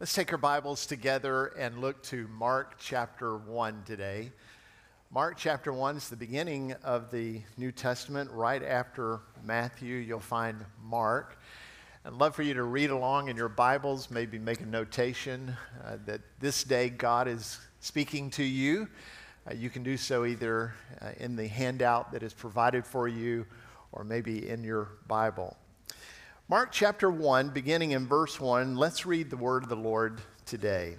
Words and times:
Let's 0.00 0.14
take 0.14 0.32
our 0.32 0.38
Bibles 0.38 0.86
together 0.86 1.48
and 1.58 1.82
look 1.82 2.02
to 2.04 2.26
Mark 2.28 2.76
chapter 2.78 3.36
1 3.36 3.82
today. 3.84 4.32
Mark 5.10 5.36
chapter 5.36 5.74
1 5.74 5.98
is 5.98 6.08
the 6.08 6.16
beginning 6.16 6.72
of 6.82 7.10
the 7.10 7.42
New 7.58 7.70
Testament. 7.70 8.30
Right 8.30 8.62
after 8.62 9.20
Matthew, 9.44 9.96
you'll 9.96 10.18
find 10.18 10.64
Mark. 10.82 11.38
I'd 12.06 12.14
love 12.14 12.34
for 12.34 12.40
you 12.42 12.54
to 12.54 12.62
read 12.62 12.88
along 12.88 13.28
in 13.28 13.36
your 13.36 13.50
Bibles, 13.50 14.10
maybe 14.10 14.38
make 14.38 14.62
a 14.62 14.66
notation 14.66 15.54
uh, 15.84 15.98
that 16.06 16.22
this 16.38 16.64
day 16.64 16.88
God 16.88 17.28
is 17.28 17.58
speaking 17.80 18.30
to 18.30 18.42
you. 18.42 18.88
Uh, 19.46 19.52
you 19.52 19.68
can 19.68 19.82
do 19.82 19.98
so 19.98 20.24
either 20.24 20.72
uh, 21.02 21.10
in 21.18 21.36
the 21.36 21.46
handout 21.46 22.10
that 22.12 22.22
is 22.22 22.32
provided 22.32 22.86
for 22.86 23.06
you 23.06 23.44
or 23.92 24.02
maybe 24.02 24.48
in 24.48 24.64
your 24.64 24.92
Bible. 25.06 25.58
Mark 26.50 26.72
chapter 26.72 27.08
1, 27.08 27.50
beginning 27.50 27.92
in 27.92 28.08
verse 28.08 28.40
1, 28.40 28.74
let's 28.74 29.06
read 29.06 29.30
the 29.30 29.36
word 29.36 29.62
of 29.62 29.68
the 29.68 29.76
Lord 29.76 30.20
today. 30.46 30.96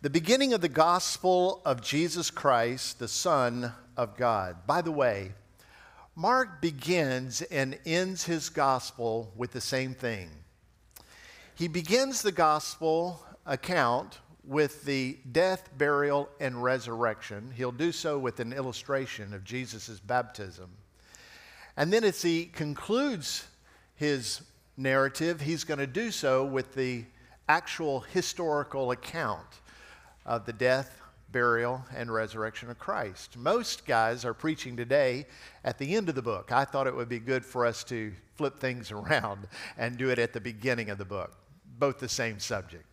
The 0.00 0.08
beginning 0.08 0.54
of 0.54 0.62
the 0.62 0.70
gospel 0.70 1.60
of 1.66 1.82
Jesus 1.82 2.30
Christ, 2.30 2.98
the 2.98 3.08
Son 3.08 3.70
of 3.98 4.16
God. 4.16 4.66
By 4.66 4.80
the 4.80 4.92
way, 4.92 5.32
Mark 6.16 6.62
begins 6.62 7.42
and 7.42 7.78
ends 7.84 8.24
his 8.24 8.48
gospel 8.48 9.30
with 9.36 9.52
the 9.52 9.60
same 9.60 9.92
thing. 9.92 10.30
He 11.54 11.68
begins 11.68 12.22
the 12.22 12.32
gospel 12.32 13.22
account 13.44 14.20
with 14.42 14.86
the 14.86 15.18
death, 15.30 15.68
burial, 15.76 16.30
and 16.40 16.64
resurrection. 16.64 17.52
He'll 17.54 17.72
do 17.72 17.92
so 17.92 18.18
with 18.18 18.40
an 18.40 18.54
illustration 18.54 19.34
of 19.34 19.44
Jesus' 19.44 20.00
baptism. 20.00 20.70
And 21.76 21.92
then 21.92 22.04
as 22.04 22.22
he 22.22 22.46
concludes 22.46 23.46
his 23.94 24.42
narrative, 24.76 25.40
he's 25.40 25.64
going 25.64 25.78
to 25.78 25.86
do 25.86 26.10
so 26.10 26.44
with 26.44 26.74
the 26.74 27.04
actual 27.48 28.00
historical 28.00 28.90
account 28.90 29.46
of 30.24 30.44
the 30.44 30.52
death, 30.52 31.00
burial, 31.30 31.84
and 31.96 32.12
resurrection 32.12 32.70
of 32.70 32.78
Christ. 32.78 33.36
Most 33.36 33.86
guys 33.86 34.24
are 34.24 34.34
preaching 34.34 34.76
today 34.76 35.26
at 35.64 35.78
the 35.78 35.94
end 35.94 36.08
of 36.08 36.14
the 36.14 36.22
book. 36.22 36.52
I 36.52 36.64
thought 36.64 36.86
it 36.86 36.94
would 36.94 37.08
be 37.08 37.18
good 37.18 37.44
for 37.44 37.64
us 37.66 37.82
to 37.84 38.12
flip 38.34 38.58
things 38.58 38.90
around 38.92 39.48
and 39.78 39.96
do 39.96 40.10
it 40.10 40.18
at 40.18 40.32
the 40.32 40.40
beginning 40.40 40.90
of 40.90 40.98
the 40.98 41.04
book, 41.04 41.32
both 41.78 41.98
the 41.98 42.08
same 42.08 42.38
subject. 42.38 42.84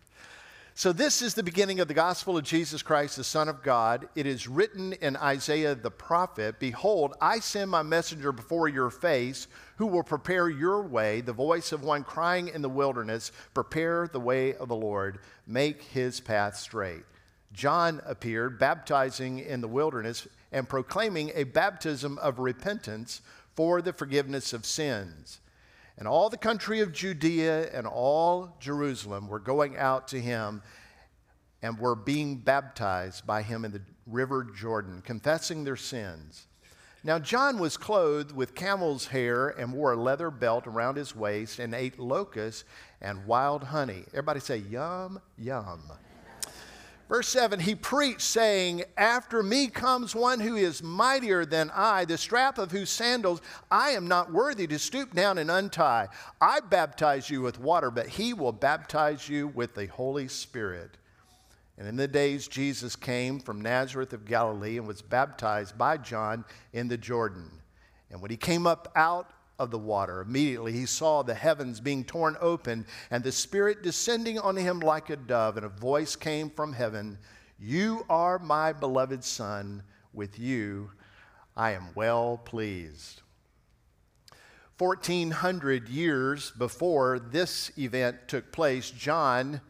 So, 0.80 0.94
this 0.94 1.20
is 1.20 1.34
the 1.34 1.42
beginning 1.42 1.80
of 1.80 1.88
the 1.88 1.92
gospel 1.92 2.38
of 2.38 2.44
Jesus 2.44 2.80
Christ, 2.80 3.18
the 3.18 3.22
Son 3.22 3.50
of 3.50 3.62
God. 3.62 4.08
It 4.14 4.26
is 4.26 4.48
written 4.48 4.94
in 4.94 5.14
Isaiah 5.14 5.74
the 5.74 5.90
prophet 5.90 6.58
Behold, 6.58 7.12
I 7.20 7.40
send 7.40 7.70
my 7.70 7.82
messenger 7.82 8.32
before 8.32 8.66
your 8.66 8.88
face, 8.88 9.46
who 9.76 9.86
will 9.86 10.02
prepare 10.02 10.48
your 10.48 10.80
way, 10.80 11.20
the 11.20 11.34
voice 11.34 11.72
of 11.72 11.84
one 11.84 12.02
crying 12.02 12.48
in 12.48 12.62
the 12.62 12.70
wilderness, 12.70 13.30
Prepare 13.52 14.08
the 14.10 14.20
way 14.20 14.54
of 14.54 14.68
the 14.68 14.74
Lord, 14.74 15.18
make 15.46 15.82
his 15.82 16.18
path 16.18 16.56
straight. 16.56 17.04
John 17.52 18.00
appeared, 18.06 18.58
baptizing 18.58 19.40
in 19.40 19.60
the 19.60 19.68
wilderness 19.68 20.28
and 20.50 20.66
proclaiming 20.66 21.30
a 21.34 21.44
baptism 21.44 22.16
of 22.22 22.38
repentance 22.38 23.20
for 23.54 23.82
the 23.82 23.92
forgiveness 23.92 24.54
of 24.54 24.64
sins 24.64 25.40
and 26.00 26.08
all 26.08 26.30
the 26.30 26.38
country 26.38 26.80
of 26.80 26.92
Judea 26.92 27.70
and 27.72 27.86
all 27.86 28.56
Jerusalem 28.58 29.28
were 29.28 29.38
going 29.38 29.76
out 29.76 30.08
to 30.08 30.20
him 30.20 30.62
and 31.62 31.78
were 31.78 31.94
being 31.94 32.36
baptized 32.36 33.26
by 33.26 33.42
him 33.42 33.66
in 33.66 33.70
the 33.70 33.82
river 34.06 34.42
Jordan, 34.42 35.02
confessing 35.02 35.62
their 35.62 35.76
sins. 35.76 36.46
Now, 37.04 37.18
John 37.18 37.58
was 37.58 37.76
clothed 37.76 38.32
with 38.32 38.54
camel's 38.54 39.08
hair 39.08 39.48
and 39.48 39.74
wore 39.74 39.92
a 39.92 40.02
leather 40.02 40.30
belt 40.30 40.66
around 40.66 40.96
his 40.96 41.14
waist 41.14 41.58
and 41.58 41.74
ate 41.74 41.98
locusts 41.98 42.64
and 43.02 43.26
wild 43.26 43.64
honey. 43.64 44.04
Everybody 44.08 44.40
say, 44.40 44.56
Yum, 44.56 45.20
yum. 45.36 45.82
Verse 47.10 47.28
7 47.28 47.58
He 47.58 47.74
preached, 47.74 48.20
saying, 48.20 48.84
After 48.96 49.42
me 49.42 49.66
comes 49.66 50.14
one 50.14 50.38
who 50.38 50.54
is 50.54 50.80
mightier 50.80 51.44
than 51.44 51.70
I, 51.74 52.04
the 52.04 52.16
strap 52.16 52.56
of 52.56 52.70
whose 52.70 52.88
sandals 52.88 53.42
I 53.68 53.90
am 53.90 54.06
not 54.06 54.32
worthy 54.32 54.68
to 54.68 54.78
stoop 54.78 55.12
down 55.12 55.36
and 55.36 55.50
untie. 55.50 56.06
I 56.40 56.60
baptize 56.60 57.28
you 57.28 57.42
with 57.42 57.58
water, 57.58 57.90
but 57.90 58.06
he 58.06 58.32
will 58.32 58.52
baptize 58.52 59.28
you 59.28 59.48
with 59.48 59.74
the 59.74 59.86
Holy 59.86 60.28
Spirit. 60.28 60.96
And 61.76 61.88
in 61.88 61.96
the 61.96 62.06
days 62.06 62.46
Jesus 62.46 62.94
came 62.94 63.40
from 63.40 63.60
Nazareth 63.60 64.12
of 64.12 64.24
Galilee 64.24 64.78
and 64.78 64.86
was 64.86 65.02
baptized 65.02 65.76
by 65.76 65.96
John 65.96 66.44
in 66.72 66.86
the 66.86 66.96
Jordan. 66.96 67.50
And 68.12 68.22
when 68.22 68.30
he 68.30 68.36
came 68.36 68.68
up 68.68 68.92
out 68.94 69.30
of 69.60 69.70
the 69.70 69.78
water. 69.78 70.22
Immediately 70.22 70.72
he 70.72 70.86
saw 70.86 71.22
the 71.22 71.34
heavens 71.34 71.80
being 71.80 72.02
torn 72.02 72.36
open 72.40 72.86
and 73.10 73.22
the 73.22 73.30
Spirit 73.30 73.82
descending 73.82 74.38
on 74.38 74.56
him 74.56 74.80
like 74.80 75.10
a 75.10 75.16
dove, 75.16 75.58
and 75.58 75.66
a 75.66 75.68
voice 75.68 76.16
came 76.16 76.48
from 76.48 76.72
heaven 76.72 77.18
You 77.58 78.06
are 78.08 78.38
my 78.38 78.72
beloved 78.72 79.22
Son, 79.22 79.82
with 80.14 80.38
you 80.38 80.90
I 81.56 81.72
am 81.72 81.88
well 81.94 82.40
pleased. 82.42 83.20
1400 84.78 85.90
years 85.90 86.52
before 86.52 87.18
this 87.18 87.70
event 87.76 88.16
took 88.28 88.50
place, 88.50 88.90
John 88.90 89.60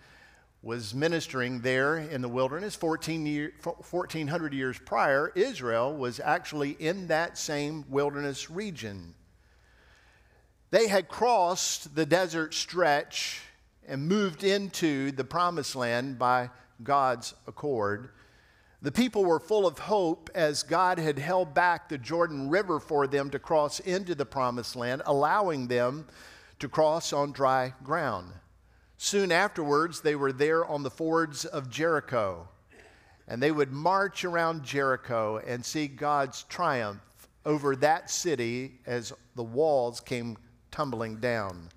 was 0.62 0.94
ministering 0.94 1.62
there 1.62 1.98
in 1.98 2.22
the 2.22 2.28
wilderness. 2.28 2.76
14 2.76 3.26
year, 3.26 3.52
1400 3.64 4.54
years 4.54 4.78
prior, 4.78 5.32
Israel 5.34 5.96
was 5.96 6.20
actually 6.20 6.76
in 6.78 7.08
that 7.08 7.36
same 7.36 7.84
wilderness 7.88 8.50
region. 8.50 9.14
They 10.70 10.86
had 10.86 11.08
crossed 11.08 11.96
the 11.96 12.06
desert 12.06 12.54
stretch 12.54 13.42
and 13.88 14.06
moved 14.06 14.44
into 14.44 15.10
the 15.10 15.24
promised 15.24 15.74
land 15.74 16.16
by 16.16 16.50
God's 16.82 17.34
accord. 17.48 18.10
The 18.80 18.92
people 18.92 19.24
were 19.24 19.40
full 19.40 19.66
of 19.66 19.80
hope 19.80 20.30
as 20.32 20.62
God 20.62 20.98
had 20.98 21.18
held 21.18 21.54
back 21.54 21.88
the 21.88 21.98
Jordan 21.98 22.48
River 22.48 22.78
for 22.78 23.08
them 23.08 23.30
to 23.30 23.38
cross 23.40 23.80
into 23.80 24.14
the 24.14 24.24
promised 24.24 24.76
land, 24.76 25.02
allowing 25.06 25.66
them 25.66 26.06
to 26.60 26.68
cross 26.68 27.12
on 27.12 27.32
dry 27.32 27.74
ground. 27.82 28.32
Soon 28.96 29.32
afterwards, 29.32 30.00
they 30.00 30.14
were 30.14 30.32
there 30.32 30.64
on 30.64 30.84
the 30.84 30.90
fords 30.90 31.44
of 31.44 31.68
Jericho, 31.68 32.46
and 33.26 33.42
they 33.42 33.50
would 33.50 33.72
march 33.72 34.24
around 34.24 34.62
Jericho 34.62 35.38
and 35.38 35.64
see 35.64 35.88
God's 35.88 36.44
triumph 36.44 37.00
over 37.44 37.74
that 37.76 38.08
city 38.08 38.78
as 38.86 39.12
the 39.34 39.42
walls 39.42 40.00
came 40.00 40.36
tumbling 40.70 41.16
down. 41.16 41.68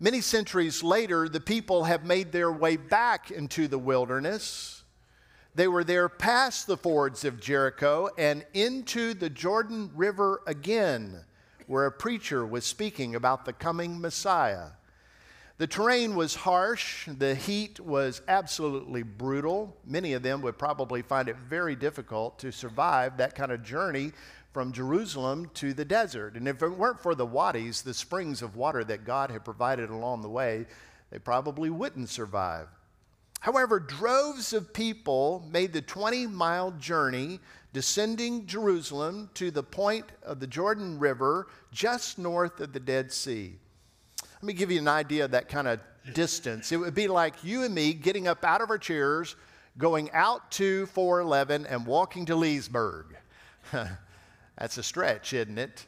Many 0.00 0.20
centuries 0.20 0.82
later, 0.82 1.28
the 1.28 1.40
people 1.40 1.84
have 1.84 2.04
made 2.04 2.32
their 2.32 2.50
way 2.50 2.76
back 2.76 3.30
into 3.30 3.68
the 3.68 3.78
wilderness. 3.78 4.82
They 5.54 5.68
were 5.68 5.84
there 5.84 6.08
past 6.08 6.66
the 6.66 6.76
fords 6.76 7.24
of 7.24 7.40
Jericho 7.40 8.10
and 8.18 8.44
into 8.54 9.14
the 9.14 9.30
Jordan 9.30 9.90
River 9.94 10.42
again, 10.46 11.24
where 11.68 11.86
a 11.86 11.92
preacher 11.92 12.44
was 12.44 12.66
speaking 12.66 13.14
about 13.14 13.44
the 13.44 13.52
coming 13.52 14.00
Messiah. 14.00 14.70
The 15.56 15.68
terrain 15.68 16.16
was 16.16 16.34
harsh, 16.34 17.06
the 17.06 17.36
heat 17.36 17.78
was 17.78 18.20
absolutely 18.26 19.04
brutal. 19.04 19.76
Many 19.86 20.14
of 20.14 20.24
them 20.24 20.42
would 20.42 20.58
probably 20.58 21.02
find 21.02 21.28
it 21.28 21.36
very 21.36 21.76
difficult 21.76 22.40
to 22.40 22.50
survive 22.50 23.16
that 23.18 23.36
kind 23.36 23.52
of 23.52 23.62
journey 23.62 24.10
from 24.54 24.72
Jerusalem 24.72 25.50
to 25.54 25.74
the 25.74 25.84
desert. 25.84 26.36
And 26.36 26.46
if 26.46 26.62
it 26.62 26.68
weren't 26.68 27.00
for 27.00 27.16
the 27.16 27.26
wadis, 27.26 27.82
the 27.82 27.92
springs 27.92 28.40
of 28.40 28.54
water 28.54 28.84
that 28.84 29.04
God 29.04 29.30
had 29.30 29.44
provided 29.44 29.90
along 29.90 30.22
the 30.22 30.28
way, 30.28 30.66
they 31.10 31.18
probably 31.18 31.70
wouldn't 31.70 32.08
survive. 32.08 32.68
However, 33.40 33.80
droves 33.80 34.52
of 34.52 34.72
people 34.72 35.44
made 35.50 35.72
the 35.72 35.82
20 35.82 36.28
mile 36.28 36.70
journey 36.70 37.40
descending 37.72 38.46
Jerusalem 38.46 39.28
to 39.34 39.50
the 39.50 39.64
point 39.64 40.06
of 40.22 40.38
the 40.38 40.46
Jordan 40.46 41.00
River 41.00 41.48
just 41.72 42.16
north 42.16 42.60
of 42.60 42.72
the 42.72 42.80
Dead 42.80 43.12
Sea. 43.12 43.56
Let 44.34 44.42
me 44.44 44.52
give 44.52 44.70
you 44.70 44.78
an 44.78 44.88
idea 44.88 45.24
of 45.24 45.32
that 45.32 45.48
kind 45.48 45.66
of 45.66 45.80
distance. 46.14 46.70
It 46.70 46.76
would 46.76 46.94
be 46.94 47.08
like 47.08 47.42
you 47.42 47.64
and 47.64 47.74
me 47.74 47.92
getting 47.92 48.28
up 48.28 48.44
out 48.44 48.60
of 48.60 48.70
our 48.70 48.78
chairs, 48.78 49.34
going 49.78 50.12
out 50.12 50.52
to 50.52 50.86
411 50.86 51.66
and 51.66 51.84
walking 51.84 52.26
to 52.26 52.36
Leesburg. 52.36 53.16
That's 54.58 54.78
a 54.78 54.82
stretch, 54.82 55.32
isn't 55.32 55.58
it? 55.58 55.86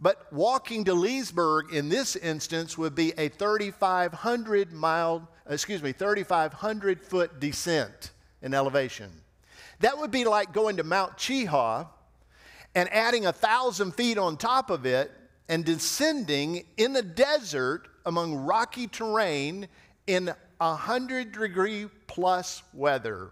But 0.00 0.32
walking 0.32 0.84
to 0.84 0.94
Leesburg 0.94 1.72
in 1.72 1.88
this 1.88 2.16
instance 2.16 2.76
would 2.76 2.94
be 2.94 3.12
a 3.16 3.28
3,500 3.28 4.72
mile, 4.72 5.28
excuse 5.48 5.82
me, 5.82 5.92
3,500 5.92 7.00
foot 7.00 7.38
descent 7.38 8.10
in 8.42 8.52
elevation. 8.52 9.10
That 9.78 9.98
would 9.98 10.10
be 10.10 10.24
like 10.24 10.52
going 10.52 10.78
to 10.78 10.82
Mount 10.82 11.16
Cheaha 11.16 11.86
and 12.74 12.92
adding 12.92 13.26
a 13.26 13.32
thousand 13.32 13.92
feet 13.92 14.18
on 14.18 14.36
top 14.36 14.70
of 14.70 14.86
it 14.86 15.12
and 15.48 15.64
descending 15.64 16.64
in 16.76 16.92
the 16.92 17.02
desert 17.02 17.86
among 18.04 18.34
rocky 18.34 18.88
terrain 18.88 19.68
in 20.08 20.32
100 20.58 21.30
degree 21.30 21.88
plus 22.08 22.62
weather. 22.72 23.30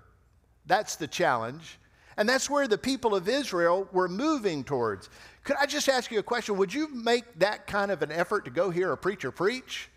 That's 0.67 0.95
the 0.95 1.09
challenge. 1.09 1.80
And 2.17 2.29
that's 2.29 2.51
where 2.51 2.67
the 2.69 2.79
people 2.79 3.15
of 3.15 3.29
Israel 3.29 3.89
were 3.93 4.09
moving 4.09 4.65
towards. 4.65 5.09
Could 5.45 5.57
I 5.61 5.67
just 5.67 5.89
ask 5.89 6.11
you 6.11 6.19
a 6.19 6.23
question? 6.23 6.57
Would 6.57 6.75
you 6.75 6.89
make 6.89 7.39
that 7.39 7.67
kind 7.67 7.91
of 7.91 8.03
an 8.03 8.13
effort 8.13 8.45
to 8.45 8.51
go 8.51 8.71
hear 8.71 8.93
a 8.93 8.97
preacher 8.97 9.31
preach? 9.31 9.89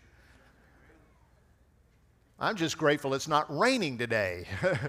I'm 2.38 2.56
just 2.56 2.78
grateful 2.78 3.14
it's 3.14 3.28
not 3.28 3.46
raining 3.56 3.98
today. 3.98 4.46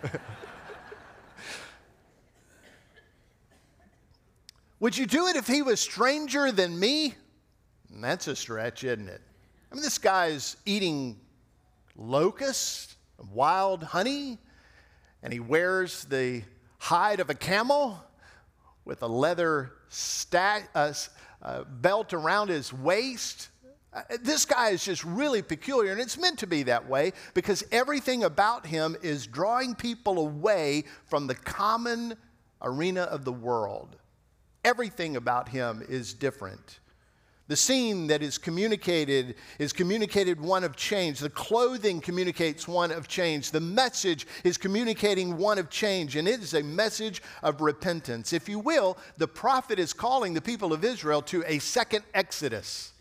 Would 4.79 4.97
you 4.97 5.05
do 5.05 5.27
it 5.27 5.35
if 5.35 5.47
he 5.47 5.61
was 5.61 5.79
stranger 5.79 6.51
than 6.51 6.77
me? 6.77 7.15
That's 7.89 8.27
a 8.27 8.35
stretch, 8.35 8.83
isn't 8.83 9.07
it? 9.07 9.21
I 9.71 9.75
mean, 9.75 9.83
this 9.83 9.97
guy's 9.97 10.57
eating 10.65 11.19
locusts, 11.95 12.97
wild 13.31 13.83
honey, 13.83 14.37
and 15.23 15.31
he 15.31 15.39
wears 15.39 16.05
the 16.05 16.43
hide 16.85 17.19
of 17.19 17.31
a 17.31 17.33
camel 17.33 17.99
with 18.85 19.01
a 19.01 19.07
leather 19.07 19.71
sta- 19.89 20.61
uh, 20.75 20.93
uh, 21.41 21.63
belt 21.63 22.13
around 22.13 22.49
his 22.49 22.71
waist. 22.71 23.49
Uh, 23.91 24.01
this 24.21 24.45
guy 24.45 24.69
is 24.69 24.85
just 24.85 25.03
really 25.03 25.41
peculiar, 25.41 25.91
and 25.91 25.99
it's 25.99 26.15
meant 26.15 26.37
to 26.37 26.45
be 26.45 26.61
that 26.61 26.87
way 26.87 27.11
because 27.33 27.63
everything 27.71 28.23
about 28.23 28.67
him 28.67 28.95
is 29.01 29.25
drawing 29.25 29.73
people 29.73 30.19
away 30.19 30.83
from 31.05 31.25
the 31.25 31.33
common 31.33 32.13
arena 32.61 33.01
of 33.01 33.25
the 33.25 33.33
world. 33.33 33.95
Everything 34.63 35.15
about 35.15 35.49
him 35.49 35.83
is 35.89 36.13
different. 36.13 36.79
The 37.47 37.55
scene 37.55 38.07
that 38.07 38.23
is 38.23 38.39
communicated 38.39 39.35
is 39.59 39.71
communicated 39.71 40.41
one 40.41 40.63
of 40.63 40.75
change. 40.75 41.19
The 41.19 41.29
clothing 41.29 42.01
communicates 42.01 42.67
one 42.67 42.91
of 42.91 43.07
change. 43.07 43.51
The 43.51 43.59
message 43.59 44.25
is 44.43 44.57
communicating 44.57 45.37
one 45.37 45.59
of 45.59 45.69
change, 45.69 46.15
and 46.15 46.27
it 46.27 46.41
is 46.41 46.55
a 46.55 46.63
message 46.63 47.21
of 47.43 47.61
repentance. 47.61 48.33
If 48.33 48.49
you 48.49 48.57
will, 48.57 48.97
the 49.17 49.27
prophet 49.27 49.77
is 49.77 49.93
calling 49.93 50.33
the 50.33 50.41
people 50.41 50.73
of 50.73 50.83
Israel 50.83 51.21
to 51.23 51.43
a 51.45 51.59
second 51.59 52.03
exodus. 52.15 52.93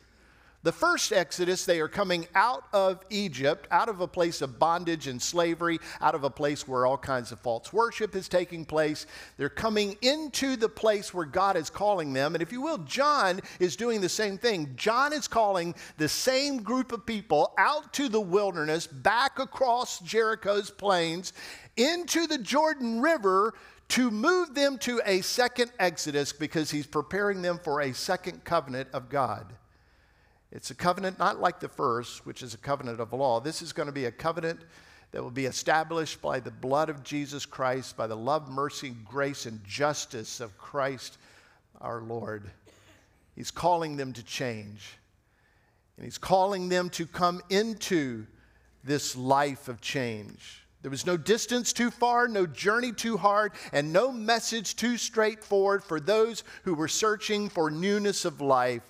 The 0.64 0.72
first 0.72 1.12
Exodus, 1.12 1.66
they 1.66 1.78
are 1.80 1.88
coming 1.88 2.26
out 2.34 2.64
of 2.72 3.04
Egypt, 3.10 3.68
out 3.70 3.90
of 3.90 4.00
a 4.00 4.08
place 4.08 4.40
of 4.40 4.58
bondage 4.58 5.08
and 5.08 5.20
slavery, 5.20 5.78
out 6.00 6.14
of 6.14 6.24
a 6.24 6.30
place 6.30 6.66
where 6.66 6.86
all 6.86 6.96
kinds 6.96 7.32
of 7.32 7.40
false 7.40 7.70
worship 7.70 8.16
is 8.16 8.30
taking 8.30 8.64
place. 8.64 9.04
They're 9.36 9.50
coming 9.50 9.98
into 10.00 10.56
the 10.56 10.70
place 10.70 11.12
where 11.12 11.26
God 11.26 11.58
is 11.58 11.68
calling 11.68 12.14
them. 12.14 12.34
And 12.34 12.40
if 12.40 12.50
you 12.50 12.62
will, 12.62 12.78
John 12.78 13.42
is 13.60 13.76
doing 13.76 14.00
the 14.00 14.08
same 14.08 14.38
thing. 14.38 14.72
John 14.74 15.12
is 15.12 15.28
calling 15.28 15.74
the 15.98 16.08
same 16.08 16.62
group 16.62 16.92
of 16.92 17.04
people 17.04 17.52
out 17.58 17.92
to 17.92 18.08
the 18.08 18.22
wilderness, 18.22 18.86
back 18.86 19.38
across 19.38 19.98
Jericho's 20.00 20.70
plains, 20.70 21.34
into 21.76 22.26
the 22.26 22.38
Jordan 22.38 23.02
River 23.02 23.52
to 23.88 24.10
move 24.10 24.54
them 24.54 24.78
to 24.78 25.02
a 25.04 25.20
second 25.20 25.72
Exodus 25.78 26.32
because 26.32 26.70
he's 26.70 26.86
preparing 26.86 27.42
them 27.42 27.60
for 27.62 27.82
a 27.82 27.92
second 27.92 28.44
covenant 28.44 28.88
of 28.94 29.10
God. 29.10 29.52
It's 30.54 30.70
a 30.70 30.74
covenant 30.74 31.18
not 31.18 31.40
like 31.40 31.58
the 31.58 31.68
first, 31.68 32.24
which 32.24 32.42
is 32.42 32.54
a 32.54 32.58
covenant 32.58 33.00
of 33.00 33.12
law. 33.12 33.40
This 33.40 33.60
is 33.60 33.72
going 33.72 33.88
to 33.88 33.92
be 33.92 34.04
a 34.04 34.12
covenant 34.12 34.60
that 35.10 35.22
will 35.22 35.32
be 35.32 35.46
established 35.46 36.22
by 36.22 36.38
the 36.38 36.52
blood 36.52 36.88
of 36.88 37.02
Jesus 37.02 37.44
Christ, 37.44 37.96
by 37.96 38.06
the 38.06 38.16
love, 38.16 38.48
mercy, 38.48 38.94
grace, 39.04 39.46
and 39.46 39.62
justice 39.64 40.40
of 40.40 40.56
Christ 40.56 41.18
our 41.80 42.00
Lord. 42.00 42.50
He's 43.34 43.50
calling 43.50 43.96
them 43.96 44.12
to 44.12 44.22
change. 44.22 44.96
And 45.96 46.04
He's 46.04 46.18
calling 46.18 46.68
them 46.68 46.88
to 46.90 47.06
come 47.06 47.40
into 47.50 48.24
this 48.84 49.16
life 49.16 49.68
of 49.68 49.80
change. 49.80 50.64
There 50.82 50.90
was 50.90 51.06
no 51.06 51.16
distance 51.16 51.72
too 51.72 51.90
far, 51.90 52.28
no 52.28 52.46
journey 52.46 52.92
too 52.92 53.16
hard, 53.16 53.52
and 53.72 53.92
no 53.92 54.12
message 54.12 54.76
too 54.76 54.98
straightforward 54.98 55.82
for 55.82 55.98
those 55.98 56.44
who 56.62 56.74
were 56.74 56.88
searching 56.88 57.48
for 57.48 57.70
newness 57.70 58.24
of 58.24 58.40
life. 58.40 58.82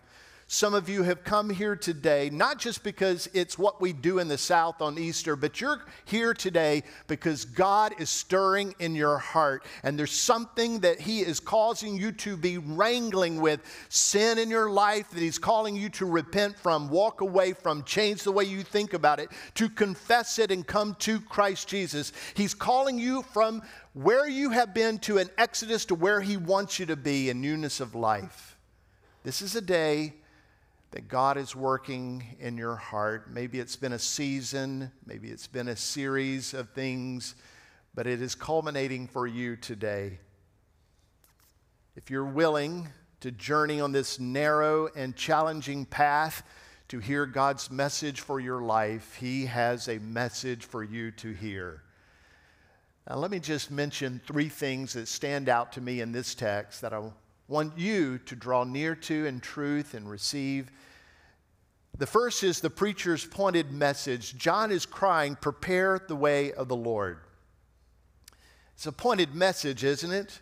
Some 0.55 0.73
of 0.73 0.89
you 0.89 1.03
have 1.03 1.25
come 1.25 1.51
here 1.51 1.75
today, 1.75 2.31
not 2.31 2.61
just 2.61 2.85
because 2.85 3.29
it's 3.33 3.59
what 3.59 3.81
we 3.81 3.93
do 3.93 4.21
in 4.21 4.29
the 4.29 4.39
South 4.39 4.81
on 4.81 4.97
Easter, 5.01 5.35
but 5.35 5.61
you're 5.61 5.83
here 6.05 6.33
today 6.33 6.85
because 7.09 7.45
God 7.45 7.93
is 7.99 8.09
stirring 8.09 8.73
in 8.79 8.95
your 8.95 9.19
heart. 9.19 9.65
And 9.83 9.99
there's 9.99 10.13
something 10.13 10.79
that 10.79 11.01
He 11.01 11.23
is 11.23 11.41
causing 11.41 11.97
you 11.97 12.13
to 12.13 12.37
be 12.37 12.59
wrangling 12.59 13.41
with 13.41 13.63
sin 13.89 14.39
in 14.39 14.49
your 14.49 14.71
life 14.71 15.11
that 15.11 15.19
He's 15.19 15.41
calling 15.41 15.75
you 15.75 15.89
to 15.89 16.07
repent 16.07 16.57
from, 16.57 16.89
walk 16.89 17.21
away 17.21 17.53
from, 17.53 17.83
change 17.83 18.23
the 18.23 18.31
way 18.31 18.45
you 18.45 18.63
think 18.63 18.95
about 18.95 19.19
it, 19.19 19.31
to 19.55 19.69
confess 19.69 20.39
it 20.39 20.53
and 20.53 20.65
come 20.65 20.95
to 21.01 21.21
Christ 21.21 21.67
Jesus. 21.67 22.13
He's 22.35 22.55
calling 22.55 22.97
you 22.97 23.23
from 23.23 23.61
where 23.95 24.29
you 24.29 24.51
have 24.51 24.73
been 24.73 25.01
to 25.01 25.19
an 25.19 25.31
exodus 25.37 25.85
to 25.87 25.97
where 25.97 26.21
He 26.21 26.37
wants 26.37 26.79
you 26.79 26.87
to 26.87 26.97
be 26.97 27.29
in 27.29 27.41
newness 27.41 27.81
of 27.81 27.97
life. 27.97 28.57
This 29.25 29.43
is 29.43 29.57
a 29.57 29.61
day 29.61 30.13
that 30.95 31.09
God 31.09 31.37
is 31.37 31.57
working 31.57 32.23
in 32.39 32.57
your 32.57 32.77
heart. 32.77 33.29
Maybe 33.29 33.59
it's 33.59 33.75
been 33.75 33.95
a 33.95 33.99
season, 33.99 34.93
maybe 35.05 35.27
it's 35.27 35.49
been 35.49 35.67
a 35.67 35.75
series 35.75 36.55
of 36.55 36.71
things, 36.71 37.35
but 37.97 38.07
it 38.07 38.23
is 38.23 38.37
culminating 38.37 39.09
for 39.09 39.27
you 39.27 39.57
today. 39.57 40.21
If 41.97 42.11
you're 42.11 42.25
willing 42.25 42.87
to 43.23 43.33
journey 43.33 43.81
on 43.81 43.91
this 43.91 44.21
narrow 44.21 44.89
and 44.95 45.17
challenging 45.17 45.85
path 45.85 46.45
to 46.87 47.01
hear 47.01 47.27
God's 47.27 47.73
message 47.73 48.21
for 48.21 48.39
your 48.39 48.63
life, 48.63 49.17
He 49.17 49.47
has 49.47 49.89
a 49.89 49.99
message 49.99 50.65
for 50.65 50.85
you 50.85 51.11
to 51.11 51.33
hear. 51.33 51.83
Now, 53.09 53.17
let 53.17 53.33
me 53.33 53.41
just 53.41 53.69
mention 53.69 54.21
three 54.29 54.49
things 54.49 54.93
that 54.93 55.09
stand 55.09 55.49
out 55.49 55.73
to 55.73 55.81
me 55.81 56.01
in 56.01 56.13
this 56.13 56.37
text 56.37 56.83
that 56.83 56.93
I 56.93 57.01
want 57.49 57.79
you 57.79 58.19
to 58.19 58.35
draw 58.35 58.65
near 58.65 58.95
to 58.95 59.27
in 59.27 59.41
truth 59.41 59.95
and 59.95 60.11
receive. 60.11 60.71
The 61.97 62.07
first 62.07 62.43
is 62.43 62.61
the 62.61 62.71
preacher's 62.71 63.25
pointed 63.25 63.71
message. 63.71 64.37
John 64.37 64.73
is 64.73 64.87
crying, 64.87 65.37
Prepare 65.37 66.01
the 66.09 66.17
way 66.17 66.53
of 66.53 66.69
the 66.69 66.77
Lord. 66.77 67.19
It's 68.75 68.87
a 68.87 68.93
pointed 68.93 69.35
message, 69.35 69.85
isn't 69.85 70.11
it? 70.11 70.41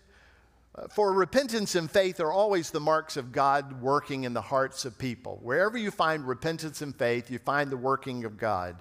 Uh, 0.74 0.88
for 0.88 1.12
repentance 1.12 1.74
and 1.74 1.90
faith 1.90 2.18
are 2.18 2.32
always 2.32 2.70
the 2.70 2.80
marks 2.80 3.18
of 3.18 3.30
God 3.30 3.82
working 3.82 4.24
in 4.24 4.32
the 4.32 4.40
hearts 4.40 4.86
of 4.86 4.96
people. 4.96 5.38
Wherever 5.42 5.76
you 5.76 5.90
find 5.90 6.26
repentance 6.26 6.80
and 6.80 6.96
faith, 6.96 7.30
you 7.30 7.38
find 7.38 7.68
the 7.68 7.76
working 7.76 8.24
of 8.24 8.38
God. 8.38 8.76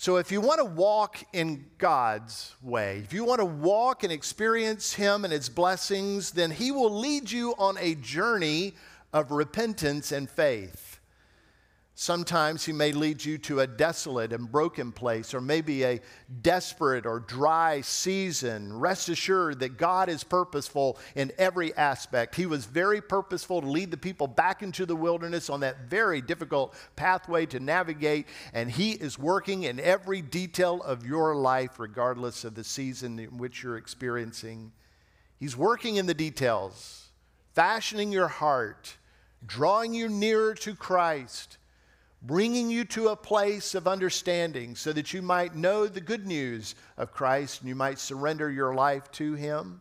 So, 0.00 0.14
if 0.14 0.30
you 0.30 0.40
want 0.40 0.60
to 0.60 0.64
walk 0.64 1.24
in 1.32 1.66
God's 1.76 2.54
way, 2.62 2.98
if 2.98 3.12
you 3.12 3.24
want 3.24 3.40
to 3.40 3.44
walk 3.44 4.04
and 4.04 4.12
experience 4.12 4.94
Him 4.94 5.24
and 5.24 5.32
His 5.32 5.48
blessings, 5.48 6.30
then 6.30 6.52
He 6.52 6.70
will 6.70 7.00
lead 7.00 7.28
you 7.28 7.52
on 7.58 7.76
a 7.80 7.96
journey 7.96 8.74
of 9.12 9.32
repentance 9.32 10.12
and 10.12 10.30
faith. 10.30 10.87
Sometimes 12.00 12.64
He 12.64 12.72
may 12.72 12.92
lead 12.92 13.24
you 13.24 13.38
to 13.38 13.58
a 13.58 13.66
desolate 13.66 14.32
and 14.32 14.52
broken 14.52 14.92
place, 14.92 15.34
or 15.34 15.40
maybe 15.40 15.82
a 15.82 16.00
desperate 16.42 17.06
or 17.06 17.18
dry 17.18 17.80
season. 17.80 18.78
Rest 18.78 19.08
assured 19.08 19.58
that 19.58 19.78
God 19.78 20.08
is 20.08 20.22
purposeful 20.22 20.96
in 21.16 21.32
every 21.38 21.76
aspect. 21.76 22.36
He 22.36 22.46
was 22.46 22.66
very 22.66 23.00
purposeful 23.00 23.62
to 23.62 23.66
lead 23.66 23.90
the 23.90 23.96
people 23.96 24.28
back 24.28 24.62
into 24.62 24.86
the 24.86 24.94
wilderness 24.94 25.50
on 25.50 25.58
that 25.58 25.90
very 25.90 26.22
difficult 26.22 26.76
pathway 26.94 27.46
to 27.46 27.58
navigate, 27.58 28.28
and 28.52 28.70
He 28.70 28.92
is 28.92 29.18
working 29.18 29.64
in 29.64 29.80
every 29.80 30.22
detail 30.22 30.80
of 30.82 31.04
your 31.04 31.34
life, 31.34 31.80
regardless 31.80 32.44
of 32.44 32.54
the 32.54 32.62
season 32.62 33.18
in 33.18 33.38
which 33.38 33.64
you're 33.64 33.76
experiencing. 33.76 34.70
He's 35.40 35.56
working 35.56 35.96
in 35.96 36.06
the 36.06 36.14
details, 36.14 37.08
fashioning 37.54 38.12
your 38.12 38.28
heart, 38.28 38.98
drawing 39.44 39.94
you 39.94 40.08
nearer 40.08 40.54
to 40.54 40.76
Christ 40.76 41.58
bringing 42.22 42.70
you 42.70 42.84
to 42.84 43.08
a 43.08 43.16
place 43.16 43.74
of 43.74 43.86
understanding 43.86 44.74
so 44.74 44.92
that 44.92 45.12
you 45.12 45.22
might 45.22 45.54
know 45.54 45.86
the 45.86 46.00
good 46.00 46.26
news 46.26 46.74
of 46.96 47.12
Christ 47.12 47.60
and 47.60 47.68
you 47.68 47.74
might 47.74 47.98
surrender 47.98 48.50
your 48.50 48.74
life 48.74 49.10
to 49.12 49.34
Him. 49.34 49.80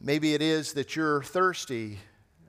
Maybe 0.00 0.34
it 0.34 0.42
is 0.42 0.72
that 0.74 0.94
you're 0.94 1.22
thirsty. 1.22 1.98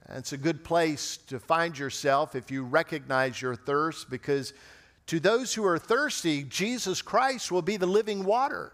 It's 0.10 0.34
a 0.34 0.38
good 0.38 0.64
place 0.64 1.18
to 1.28 1.40
find 1.40 1.78
yourself 1.78 2.36
if 2.36 2.52
you 2.52 2.64
recognize 2.64 3.42
your 3.42 3.56
thirst 3.56 4.10
because 4.10 4.54
to 5.08 5.20
those 5.20 5.54
who 5.54 5.66
are 5.66 5.78
thirsty, 5.78 6.44
Jesus 6.44 7.02
Christ 7.02 7.52
will 7.52 7.62
be 7.62 7.78
the 7.78 7.86
living 7.86 8.24
water. 8.24 8.74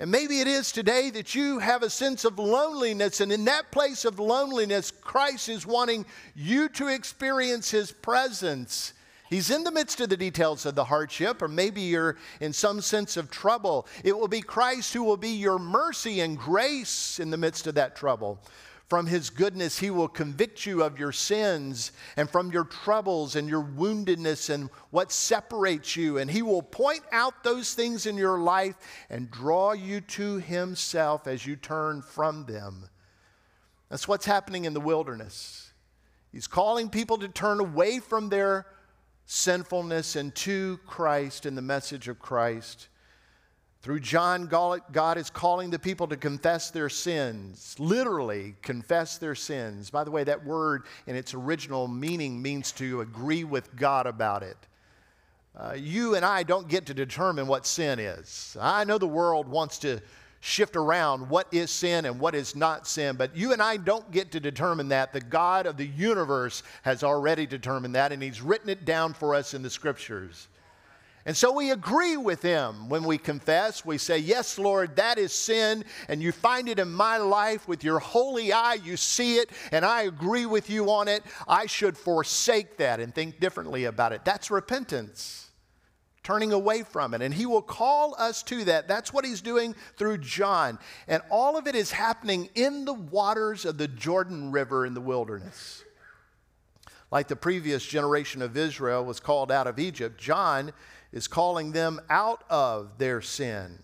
And 0.00 0.10
maybe 0.10 0.40
it 0.40 0.48
is 0.48 0.72
today 0.72 1.10
that 1.10 1.34
you 1.34 1.58
have 1.58 1.82
a 1.82 1.90
sense 1.90 2.24
of 2.24 2.38
loneliness, 2.38 3.20
and 3.20 3.30
in 3.30 3.44
that 3.44 3.70
place 3.70 4.06
of 4.06 4.18
loneliness, 4.18 4.90
Christ 4.90 5.50
is 5.50 5.66
wanting 5.66 6.06
you 6.34 6.70
to 6.70 6.88
experience 6.88 7.70
His 7.70 7.92
presence. 7.92 8.94
He's 9.28 9.50
in 9.50 9.62
the 9.62 9.70
midst 9.70 10.00
of 10.00 10.08
the 10.08 10.16
details 10.16 10.64
of 10.64 10.74
the 10.74 10.86
hardship, 10.86 11.42
or 11.42 11.48
maybe 11.48 11.82
you're 11.82 12.16
in 12.40 12.54
some 12.54 12.80
sense 12.80 13.18
of 13.18 13.30
trouble. 13.30 13.86
It 14.02 14.18
will 14.18 14.26
be 14.26 14.40
Christ 14.40 14.94
who 14.94 15.04
will 15.04 15.18
be 15.18 15.36
your 15.36 15.58
mercy 15.58 16.20
and 16.20 16.38
grace 16.38 17.20
in 17.20 17.28
the 17.28 17.36
midst 17.36 17.66
of 17.66 17.74
that 17.74 17.94
trouble. 17.94 18.40
From 18.90 19.06
his 19.06 19.30
goodness, 19.30 19.78
he 19.78 19.88
will 19.88 20.08
convict 20.08 20.66
you 20.66 20.82
of 20.82 20.98
your 20.98 21.12
sins 21.12 21.92
and 22.16 22.28
from 22.28 22.50
your 22.50 22.64
troubles 22.64 23.36
and 23.36 23.48
your 23.48 23.62
woundedness 23.62 24.50
and 24.50 24.68
what 24.90 25.12
separates 25.12 25.94
you. 25.94 26.18
And 26.18 26.28
he 26.28 26.42
will 26.42 26.60
point 26.60 27.04
out 27.12 27.44
those 27.44 27.72
things 27.72 28.04
in 28.04 28.16
your 28.16 28.40
life 28.40 28.74
and 29.08 29.30
draw 29.30 29.74
you 29.74 30.00
to 30.00 30.38
himself 30.38 31.28
as 31.28 31.46
you 31.46 31.54
turn 31.54 32.02
from 32.02 32.46
them. 32.46 32.88
That's 33.90 34.08
what's 34.08 34.26
happening 34.26 34.64
in 34.64 34.74
the 34.74 34.80
wilderness. 34.80 35.72
He's 36.32 36.48
calling 36.48 36.90
people 36.90 37.18
to 37.18 37.28
turn 37.28 37.60
away 37.60 38.00
from 38.00 38.28
their 38.28 38.66
sinfulness 39.24 40.16
and 40.16 40.34
to 40.34 40.80
Christ 40.84 41.46
and 41.46 41.56
the 41.56 41.62
message 41.62 42.08
of 42.08 42.18
Christ. 42.18 42.88
Through 43.82 44.00
John, 44.00 44.46
God 44.46 45.16
is 45.16 45.30
calling 45.30 45.70
the 45.70 45.78
people 45.78 46.06
to 46.08 46.16
confess 46.16 46.70
their 46.70 46.90
sins, 46.90 47.74
literally 47.78 48.54
confess 48.60 49.16
their 49.16 49.34
sins. 49.34 49.88
By 49.88 50.04
the 50.04 50.10
way, 50.10 50.22
that 50.24 50.44
word 50.44 50.82
in 51.06 51.16
its 51.16 51.32
original 51.32 51.88
meaning 51.88 52.42
means 52.42 52.72
to 52.72 53.00
agree 53.00 53.44
with 53.44 53.74
God 53.76 54.06
about 54.06 54.42
it. 54.42 54.58
Uh, 55.56 55.74
you 55.76 56.14
and 56.14 56.26
I 56.26 56.42
don't 56.42 56.68
get 56.68 56.86
to 56.86 56.94
determine 56.94 57.46
what 57.46 57.66
sin 57.66 57.98
is. 57.98 58.54
I 58.60 58.84
know 58.84 58.98
the 58.98 59.08
world 59.08 59.48
wants 59.48 59.78
to 59.78 60.00
shift 60.40 60.76
around 60.76 61.28
what 61.28 61.46
is 61.50 61.70
sin 61.70 62.04
and 62.04 62.20
what 62.20 62.34
is 62.34 62.54
not 62.54 62.86
sin, 62.86 63.16
but 63.16 63.34
you 63.34 63.52
and 63.52 63.62
I 63.62 63.78
don't 63.78 64.10
get 64.10 64.30
to 64.32 64.40
determine 64.40 64.88
that. 64.88 65.12
The 65.12 65.20
God 65.20 65.66
of 65.66 65.76
the 65.76 65.86
universe 65.86 66.62
has 66.82 67.02
already 67.02 67.46
determined 67.46 67.94
that, 67.94 68.12
and 68.12 68.22
He's 68.22 68.42
written 68.42 68.68
it 68.68 68.84
down 68.84 69.14
for 69.14 69.34
us 69.34 69.54
in 69.54 69.62
the 69.62 69.70
scriptures. 69.70 70.48
And 71.26 71.36
so 71.36 71.52
we 71.52 71.70
agree 71.70 72.16
with 72.16 72.40
him 72.40 72.88
when 72.88 73.04
we 73.04 73.18
confess. 73.18 73.84
We 73.84 73.98
say, 73.98 74.18
Yes, 74.18 74.58
Lord, 74.58 74.96
that 74.96 75.18
is 75.18 75.32
sin, 75.32 75.84
and 76.08 76.22
you 76.22 76.32
find 76.32 76.68
it 76.68 76.78
in 76.78 76.90
my 76.90 77.18
life 77.18 77.68
with 77.68 77.84
your 77.84 77.98
holy 77.98 78.52
eye. 78.52 78.78
You 78.82 78.96
see 78.96 79.36
it, 79.36 79.50
and 79.70 79.84
I 79.84 80.02
agree 80.02 80.46
with 80.46 80.70
you 80.70 80.90
on 80.90 81.08
it. 81.08 81.22
I 81.46 81.66
should 81.66 81.98
forsake 81.98 82.78
that 82.78 83.00
and 83.00 83.14
think 83.14 83.38
differently 83.38 83.84
about 83.84 84.12
it. 84.12 84.24
That's 84.24 84.50
repentance, 84.50 85.50
turning 86.22 86.54
away 86.54 86.84
from 86.84 87.12
it. 87.12 87.20
And 87.20 87.34
he 87.34 87.44
will 87.44 87.62
call 87.62 88.14
us 88.18 88.42
to 88.44 88.64
that. 88.64 88.88
That's 88.88 89.12
what 89.12 89.26
he's 89.26 89.42
doing 89.42 89.74
through 89.98 90.18
John. 90.18 90.78
And 91.06 91.22
all 91.28 91.58
of 91.58 91.66
it 91.66 91.74
is 91.74 91.90
happening 91.90 92.48
in 92.54 92.86
the 92.86 92.94
waters 92.94 93.66
of 93.66 93.76
the 93.76 93.88
Jordan 93.88 94.52
River 94.52 94.86
in 94.86 94.94
the 94.94 95.02
wilderness. 95.02 95.84
Like 97.10 97.28
the 97.28 97.36
previous 97.36 97.84
generation 97.84 98.40
of 98.40 98.56
Israel 98.56 99.04
was 99.04 99.20
called 99.20 99.52
out 99.52 99.66
of 99.66 99.78
Egypt, 99.78 100.18
John 100.18 100.72
is 101.12 101.28
calling 101.28 101.72
them 101.72 102.00
out 102.08 102.44
of 102.48 102.98
their 102.98 103.20
sin. 103.20 103.78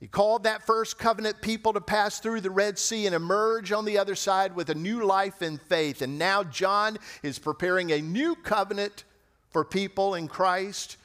He 0.00 0.06
called 0.06 0.44
that 0.44 0.66
first 0.66 0.98
covenant 0.98 1.42
people 1.42 1.74
to 1.74 1.80
pass 1.80 2.20
through 2.20 2.40
the 2.40 2.50
Red 2.50 2.78
Sea 2.78 3.04
and 3.04 3.14
emerge 3.14 3.70
on 3.70 3.84
the 3.84 3.98
other 3.98 4.14
side 4.14 4.56
with 4.56 4.70
a 4.70 4.74
new 4.74 5.04
life 5.04 5.42
in 5.42 5.58
faith. 5.58 6.00
And 6.00 6.18
now 6.18 6.42
John 6.42 6.96
is 7.22 7.38
preparing 7.38 7.92
a 7.92 8.00
new 8.00 8.34
covenant 8.34 9.04
for 9.50 9.62
people 9.62 10.14
in 10.14 10.26
Christ. 10.26 10.96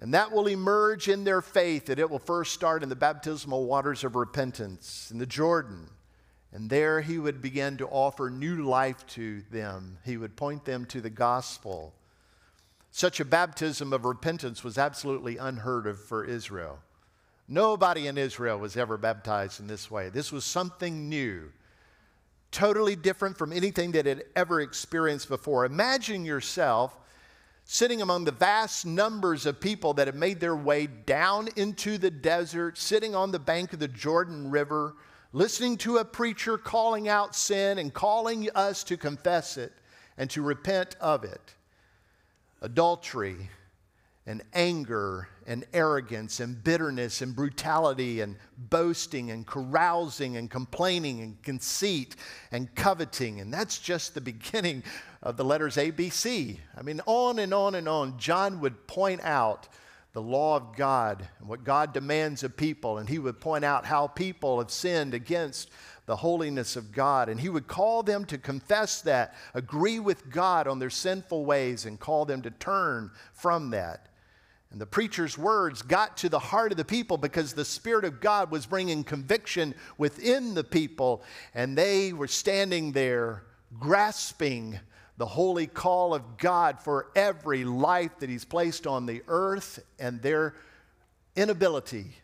And 0.00 0.14
that 0.14 0.32
will 0.32 0.48
emerge 0.48 1.08
in 1.08 1.22
their 1.22 1.40
faith, 1.40 1.86
that 1.86 2.00
it 2.00 2.10
will 2.10 2.18
first 2.18 2.52
start 2.52 2.82
in 2.82 2.88
the 2.88 2.96
baptismal 2.96 3.66
waters 3.66 4.02
of 4.02 4.16
repentance 4.16 5.10
in 5.12 5.18
the 5.18 5.26
Jordan. 5.26 5.88
And 6.52 6.68
there 6.68 7.00
he 7.00 7.18
would 7.18 7.40
begin 7.40 7.76
to 7.76 7.86
offer 7.86 8.30
new 8.30 8.64
life 8.64 9.06
to 9.08 9.42
them. 9.50 9.98
He 10.04 10.16
would 10.16 10.34
point 10.34 10.64
them 10.64 10.86
to 10.86 11.00
the 11.00 11.10
gospel. 11.10 11.94
Such 12.90 13.20
a 13.20 13.24
baptism 13.24 13.92
of 13.92 14.04
repentance 14.04 14.64
was 14.64 14.78
absolutely 14.78 15.36
unheard 15.36 15.86
of 15.86 16.02
for 16.02 16.24
Israel. 16.24 16.80
Nobody 17.46 18.06
in 18.06 18.18
Israel 18.18 18.58
was 18.58 18.76
ever 18.76 18.96
baptized 18.96 19.60
in 19.60 19.66
this 19.66 19.90
way. 19.90 20.08
This 20.10 20.32
was 20.32 20.44
something 20.44 21.08
new, 21.08 21.50
totally 22.50 22.96
different 22.96 23.38
from 23.38 23.52
anything 23.52 23.92
that 23.92 24.06
had 24.06 24.24
ever 24.36 24.60
experienced 24.60 25.28
before. 25.28 25.64
Imagine 25.64 26.24
yourself 26.24 26.98
sitting 27.64 28.00
among 28.02 28.24
the 28.24 28.32
vast 28.32 28.86
numbers 28.86 29.44
of 29.46 29.60
people 29.60 29.94
that 29.94 30.08
had 30.08 30.16
made 30.16 30.40
their 30.40 30.56
way 30.56 30.86
down 30.86 31.48
into 31.56 31.98
the 31.98 32.10
desert, 32.10 32.78
sitting 32.78 33.14
on 33.14 33.30
the 33.30 33.38
bank 33.38 33.72
of 33.72 33.78
the 33.78 33.88
Jordan 33.88 34.50
River, 34.50 34.94
listening 35.32 35.76
to 35.76 35.98
a 35.98 36.04
preacher 36.04 36.56
calling 36.56 37.08
out 37.08 37.34
sin 37.34 37.78
and 37.78 37.92
calling 37.92 38.48
us 38.54 38.82
to 38.84 38.96
confess 38.96 39.58
it 39.58 39.72
and 40.16 40.28
to 40.30 40.42
repent 40.42 40.96
of 41.00 41.24
it 41.24 41.54
adultery 42.60 43.50
and 44.26 44.42
anger 44.52 45.26
and 45.46 45.64
arrogance 45.72 46.38
and 46.38 46.62
bitterness 46.62 47.22
and 47.22 47.34
brutality 47.34 48.20
and 48.20 48.36
boasting 48.58 49.30
and 49.30 49.46
carousing 49.46 50.36
and 50.36 50.50
complaining 50.50 51.22
and 51.22 51.42
conceit 51.42 52.14
and 52.52 52.74
coveting. 52.74 53.40
And 53.40 53.52
that's 53.52 53.78
just 53.78 54.14
the 54.14 54.20
beginning 54.32 54.82
of 55.22 55.38
the 55.38 55.44
letters 55.44 55.76
ABC. 55.76 56.58
I 56.76 56.82
mean, 56.82 57.00
on 57.06 57.38
and 57.38 57.54
on 57.54 57.74
and 57.74 57.88
on. 57.88 58.18
John 58.18 58.60
would 58.60 58.86
point 58.86 59.22
out 59.24 59.66
the 60.12 60.20
law 60.20 60.56
of 60.56 60.76
God 60.76 61.26
and 61.38 61.48
what 61.48 61.64
God 61.64 61.94
demands 61.94 62.42
of 62.42 62.56
people, 62.56 62.98
and 62.98 63.08
he 63.08 63.18
would 63.18 63.40
point 63.40 63.64
out 63.64 63.86
how 63.86 64.08
people 64.08 64.58
have 64.58 64.70
sinned 64.70 65.14
against 65.14 65.70
the 66.08 66.16
holiness 66.16 66.74
of 66.74 66.90
God. 66.90 67.28
And 67.28 67.38
he 67.38 67.50
would 67.50 67.68
call 67.68 68.02
them 68.02 68.24
to 68.24 68.38
confess 68.38 69.02
that, 69.02 69.34
agree 69.52 70.00
with 70.00 70.30
God 70.30 70.66
on 70.66 70.78
their 70.78 70.88
sinful 70.88 71.44
ways, 71.44 71.84
and 71.84 72.00
call 72.00 72.24
them 72.24 72.40
to 72.42 72.50
turn 72.50 73.10
from 73.34 73.70
that. 73.70 74.08
And 74.70 74.80
the 74.80 74.86
preacher's 74.86 75.36
words 75.36 75.82
got 75.82 76.16
to 76.18 76.30
the 76.30 76.38
heart 76.38 76.72
of 76.72 76.78
the 76.78 76.84
people 76.84 77.18
because 77.18 77.52
the 77.52 77.64
Spirit 77.64 78.06
of 78.06 78.22
God 78.22 78.50
was 78.50 78.64
bringing 78.64 79.04
conviction 79.04 79.74
within 79.98 80.54
the 80.54 80.64
people, 80.64 81.22
and 81.54 81.76
they 81.76 82.14
were 82.14 82.26
standing 82.26 82.92
there 82.92 83.44
grasping 83.78 84.80
the 85.18 85.26
holy 85.26 85.66
call 85.66 86.14
of 86.14 86.38
God 86.38 86.80
for 86.80 87.10
every 87.16 87.64
life 87.64 88.18
that 88.20 88.30
He's 88.30 88.46
placed 88.46 88.86
on 88.86 89.04
the 89.04 89.22
earth 89.28 89.78
and 89.98 90.22
their 90.22 90.54
inability 91.36 92.14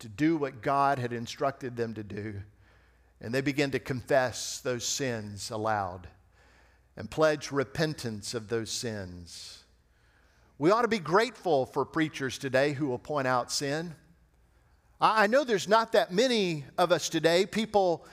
to 0.00 0.08
do 0.08 0.36
what 0.36 0.60
God 0.60 0.98
had 0.98 1.12
instructed 1.12 1.76
them 1.76 1.94
to 1.94 2.02
do. 2.02 2.40
And 3.20 3.34
they 3.34 3.40
begin 3.40 3.70
to 3.72 3.78
confess 3.78 4.60
those 4.60 4.84
sins 4.84 5.50
aloud 5.50 6.08
and 6.96 7.10
pledge 7.10 7.50
repentance 7.50 8.34
of 8.34 8.48
those 8.48 8.70
sins. 8.70 9.64
We 10.58 10.70
ought 10.70 10.82
to 10.82 10.88
be 10.88 10.98
grateful 10.98 11.66
for 11.66 11.84
preachers 11.84 12.38
today 12.38 12.72
who 12.72 12.88
will 12.88 12.98
point 12.98 13.28
out 13.28 13.52
sin. 13.52 13.94
I 15.00 15.28
know 15.28 15.44
there's 15.44 15.68
not 15.68 15.92
that 15.92 16.12
many 16.12 16.64
of 16.76 16.90
us 16.90 17.08
today, 17.08 17.46
people 17.46 18.04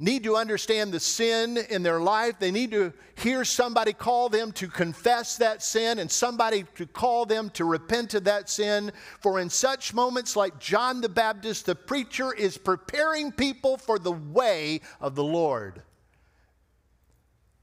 need 0.00 0.24
to 0.24 0.34
understand 0.34 0.92
the 0.92 0.98
sin 0.98 1.58
in 1.68 1.82
their 1.82 2.00
life. 2.00 2.38
They 2.38 2.50
need 2.50 2.70
to 2.70 2.92
hear 3.16 3.44
somebody 3.44 3.92
call 3.92 4.30
them 4.30 4.50
to 4.52 4.66
confess 4.66 5.36
that 5.36 5.62
sin 5.62 5.98
and 5.98 6.10
somebody 6.10 6.64
to 6.76 6.86
call 6.86 7.26
them 7.26 7.50
to 7.50 7.66
repent 7.66 8.14
of 8.14 8.24
that 8.24 8.48
sin. 8.48 8.92
For 9.20 9.38
in 9.38 9.50
such 9.50 9.92
moments 9.92 10.36
like 10.36 10.58
John 10.58 11.02
the 11.02 11.10
Baptist, 11.10 11.66
the 11.66 11.74
preacher 11.74 12.32
is 12.32 12.56
preparing 12.56 13.30
people 13.30 13.76
for 13.76 13.98
the 13.98 14.12
way 14.12 14.80
of 15.02 15.14
the 15.14 15.24
Lord. 15.24 15.82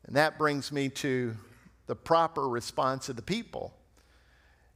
And 0.06 0.16
that 0.16 0.38
brings 0.38 0.72
me 0.72 0.90
to 0.90 1.36
the 1.88 1.96
proper 1.96 2.48
response 2.48 3.10
of 3.10 3.16
the 3.16 3.24
people. 3.24 3.74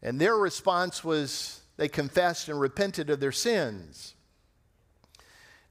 And 0.02 0.20
their 0.20 0.36
response 0.36 1.04
was 1.04 1.62
they 1.78 1.88
confessed 1.88 2.50
and 2.50 2.60
repented 2.60 3.12
of 3.12 3.20
their 3.20 3.32
sins. 3.32 4.16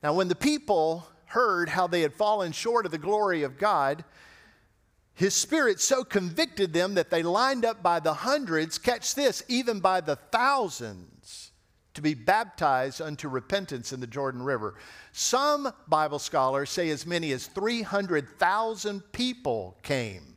Now, 0.04 0.14
when 0.14 0.28
the 0.28 0.36
people 0.36 1.06
heard 1.30 1.68
how 1.68 1.86
they 1.86 2.02
had 2.02 2.12
fallen 2.12 2.52
short 2.52 2.86
of 2.86 2.92
the 2.92 2.98
glory 2.98 3.42
of 3.42 3.58
God, 3.58 4.04
his 5.14 5.34
spirit 5.34 5.80
so 5.80 6.02
convicted 6.02 6.72
them 6.72 6.94
that 6.94 7.10
they 7.10 7.22
lined 7.22 7.64
up 7.64 7.82
by 7.82 8.00
the 8.00 8.14
hundreds, 8.14 8.78
catch 8.78 9.14
this, 9.14 9.42
even 9.48 9.80
by 9.80 10.00
the 10.00 10.16
thousands, 10.16 11.52
to 11.94 12.02
be 12.02 12.14
baptized 12.14 13.00
unto 13.00 13.28
repentance 13.28 13.92
in 13.92 14.00
the 14.00 14.06
Jordan 14.06 14.42
River. 14.42 14.74
Some 15.12 15.72
Bible 15.86 16.18
scholars 16.18 16.70
say 16.70 16.90
as 16.90 17.06
many 17.06 17.32
as 17.32 17.46
300,000 17.46 19.12
people 19.12 19.76
came. 19.82 20.36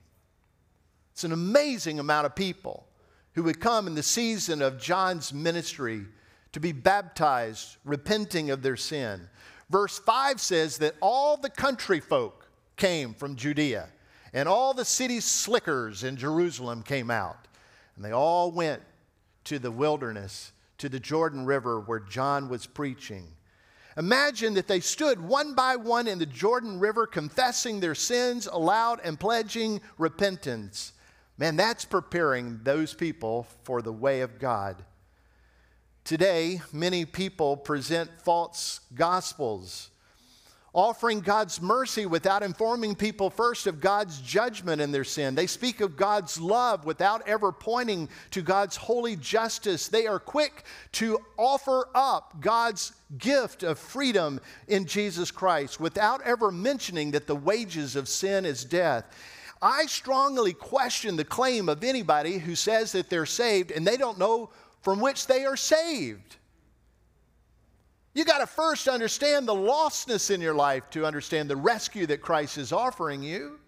It's 1.14 1.24
an 1.24 1.32
amazing 1.32 2.00
amount 2.00 2.26
of 2.26 2.36
people 2.36 2.86
who 3.34 3.44
would 3.44 3.60
come 3.60 3.88
in 3.88 3.96
the 3.96 4.04
season 4.04 4.62
of 4.62 4.80
John's 4.80 5.34
ministry 5.34 6.06
to 6.52 6.60
be 6.60 6.72
baptized, 6.72 7.78
repenting 7.84 8.52
of 8.52 8.62
their 8.62 8.78
sin. 8.78 9.28
Verse 9.74 9.98
5 9.98 10.40
says 10.40 10.78
that 10.78 10.94
all 11.02 11.36
the 11.36 11.50
country 11.50 12.00
folk 12.00 12.46
came 12.78 13.16
from 13.16 13.36
Judea, 13.36 13.90
and 14.32 14.48
all 14.48 14.76
the 14.76 14.86
city 14.86 15.20
slickers 15.20 16.04
in 16.04 16.16
Jerusalem 16.16 16.84
came 16.84 17.10
out. 17.10 17.48
And 17.96 18.06
they 18.06 18.12
all 18.12 18.52
went 18.52 18.84
to 19.46 19.58
the 19.58 19.72
wilderness, 19.72 20.52
to 20.78 20.90
the 20.90 21.00
Jordan 21.00 21.48
River 21.48 21.80
where 21.80 22.00
John 22.00 22.50
was 22.50 22.68
preaching. 22.68 23.26
Imagine 23.98 24.54
that 24.54 24.68
they 24.68 24.80
stood 24.80 25.20
one 25.20 25.56
by 25.56 25.76
one 25.76 26.08
in 26.08 26.20
the 26.20 26.28
Jordan 26.28 26.80
River, 26.80 27.08
confessing 27.08 27.80
their 27.80 27.96
sins 27.96 28.46
aloud 28.46 29.02
and 29.04 29.20
pledging 29.20 29.82
repentance. 29.98 30.94
Man, 31.40 31.56
that's 31.56 31.84
preparing 31.84 32.60
those 32.62 32.94
people 32.94 33.48
for 33.64 33.82
the 33.82 33.92
way 33.92 34.22
of 34.22 34.38
God. 34.38 34.84
Today, 36.04 36.62
many 36.74 37.06
people 37.06 37.56
present 37.56 38.12
false 38.24 38.82
gospels, 38.94 39.90
offering 40.74 41.22
God's 41.22 41.62
mercy 41.62 42.06
without 42.06 42.44
informing 42.44 42.94
people 42.94 43.30
first 43.30 43.68
of 43.68 43.80
God's 43.80 44.20
judgment 44.20 44.82
in 44.82 44.92
their 44.92 45.06
sin. 45.06 45.34
They 45.34 45.48
speak 45.48 45.80
of 45.80 45.96
God's 45.96 46.42
love 46.42 46.84
without 46.84 47.26
ever 47.26 47.54
pointing 47.54 48.10
to 48.32 48.42
God's 48.42 48.76
holy 48.76 49.16
justice. 49.16 49.88
They 49.88 50.06
are 50.06 50.20
quick 50.20 50.66
to 50.94 51.20
offer 51.38 51.88
up 51.96 52.36
God's 52.42 52.92
gift 53.18 53.64
of 53.64 53.80
freedom 53.80 54.42
in 54.68 54.86
Jesus 54.86 55.32
Christ 55.32 55.80
without 55.80 56.22
ever 56.24 56.52
mentioning 56.52 57.12
that 57.12 57.28
the 57.28 57.36
wages 57.36 57.96
of 57.96 58.10
sin 58.10 58.46
is 58.46 58.66
death. 58.66 59.06
I 59.62 59.86
strongly 59.86 60.52
question 60.52 61.16
the 61.16 61.24
claim 61.24 61.70
of 61.70 61.82
anybody 61.82 62.40
who 62.40 62.56
says 62.56 62.92
that 62.92 63.10
they're 63.10 63.26
saved 63.26 63.72
and 63.72 63.88
they 63.88 63.96
don't 63.96 64.20
know 64.20 64.50
from 64.84 65.00
which 65.00 65.26
they 65.28 65.46
are 65.46 65.58
saved. 65.58 66.36
You 68.14 68.26
got 68.26 68.40
to 68.40 68.48
first 68.48 68.88
understand 68.88 69.48
the 69.48 69.56
lostness 69.56 70.30
in 70.30 70.40
your 70.40 70.54
life 70.54 70.90
to 70.92 71.06
understand 71.06 71.50
the 71.50 71.56
rescue 71.56 72.06
that 72.08 72.22
Christ 72.22 72.60
is 72.60 72.72
offering 72.72 73.24
you. 73.24 73.60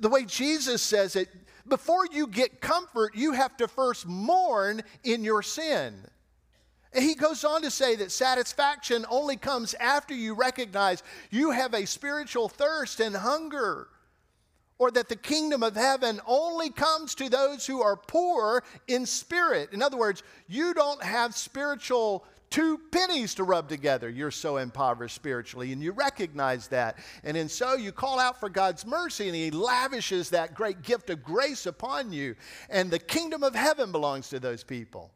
The 0.00 0.08
way 0.08 0.24
Jesus 0.24 0.82
says 0.82 1.14
it, 1.14 1.28
before 1.68 2.06
you 2.10 2.26
get 2.26 2.60
comfort, 2.60 3.14
you 3.14 3.32
have 3.32 3.56
to 3.58 3.68
first 3.68 4.06
mourn 4.06 4.82
in 5.04 5.22
your 5.22 5.42
sin. 5.42 6.04
He 6.92 7.14
goes 7.14 7.44
on 7.44 7.62
to 7.62 7.70
say 7.70 7.94
that 7.96 8.10
satisfaction 8.10 9.06
only 9.08 9.36
comes 9.36 9.74
after 9.74 10.12
you 10.12 10.34
recognize 10.34 11.04
you 11.30 11.52
have 11.52 11.72
a 11.72 11.86
spiritual 11.86 12.48
thirst 12.48 12.98
and 12.98 13.14
hunger, 13.14 13.88
or 14.80 14.90
that 14.90 15.10
the 15.10 15.16
kingdom 15.16 15.62
of 15.62 15.76
heaven 15.76 16.22
only 16.26 16.70
comes 16.70 17.14
to 17.14 17.28
those 17.28 17.66
who 17.66 17.82
are 17.82 17.96
poor 17.96 18.64
in 18.88 19.04
spirit. 19.04 19.74
In 19.74 19.82
other 19.82 19.98
words, 19.98 20.22
you 20.48 20.72
don't 20.72 21.02
have 21.02 21.34
spiritual 21.36 22.24
two 22.48 22.80
pennies 22.90 23.34
to 23.34 23.44
rub 23.44 23.68
together. 23.68 24.08
You're 24.08 24.30
so 24.30 24.56
impoverished 24.56 25.14
spiritually, 25.14 25.74
and 25.74 25.82
you 25.82 25.92
recognize 25.92 26.66
that. 26.68 26.96
And 27.24 27.36
in 27.36 27.46
so 27.46 27.74
you 27.74 27.92
call 27.92 28.18
out 28.18 28.40
for 28.40 28.48
God's 28.48 28.86
mercy, 28.86 29.26
and 29.26 29.36
He 29.36 29.50
lavishes 29.50 30.30
that 30.30 30.54
great 30.54 30.80
gift 30.80 31.10
of 31.10 31.22
grace 31.22 31.66
upon 31.66 32.10
you. 32.10 32.34
And 32.70 32.90
the 32.90 32.98
kingdom 32.98 33.42
of 33.42 33.54
heaven 33.54 33.92
belongs 33.92 34.30
to 34.30 34.40
those 34.40 34.64
people. 34.64 35.10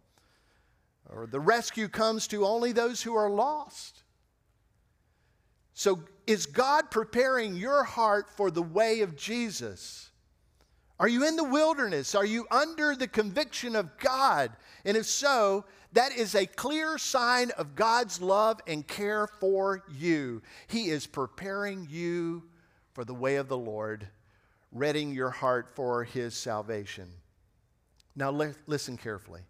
Or 1.09 1.27
the 1.27 1.41
rescue 1.41 1.89
comes 1.89 2.27
to 2.29 2.45
only 2.45 2.73
those 2.73 3.03
who 3.03 3.15
are 3.15 3.31
lost. 3.31 4.03
So, 5.73 6.01
is 6.27 6.47
God 6.47 6.91
preparing 6.91 7.55
your 7.55 7.85
heart 7.85 8.31
for 8.31 8.51
the 8.51 8.63
way 8.63 9.01
of 9.01 9.17
Jesus? 9.17 10.11
Are 10.99 11.09
you 11.09 11.27
in 11.27 11.37
the 11.37 11.45
wilderness? 11.45 12.15
Are 12.15 12.25
you 12.25 12.47
under 12.51 12.95
the 12.95 13.09
conviction 13.09 13.75
of 13.75 13.99
God? 13.99 14.53
And 14.85 14.97
if 14.97 15.07
so, 15.07 15.65
that 15.93 16.17
is 16.17 16.35
a 16.35 16.47
clear 16.47 16.99
sign 16.99 17.51
of 17.53 17.75
God's 17.75 18.21
love 18.21 18.61
and 18.67 18.87
care 18.87 19.27
for 19.27 19.85
you. 19.93 20.43
He 20.67 20.91
is 20.91 21.07
preparing 21.07 21.87
you 21.91 22.45
for 22.93 23.05
the 23.05 23.15
way 23.15 23.37
of 23.37 23.49
the 23.49 23.57
Lord, 23.57 24.09
readying 24.73 25.13
your 25.13 25.31
heart 25.31 25.71
for 25.75 26.05
His 26.05 26.35
salvation. 26.35 27.09
Now, 28.17 28.31
li- 28.31 28.55
listen 28.67 28.97
carefully. 28.97 29.43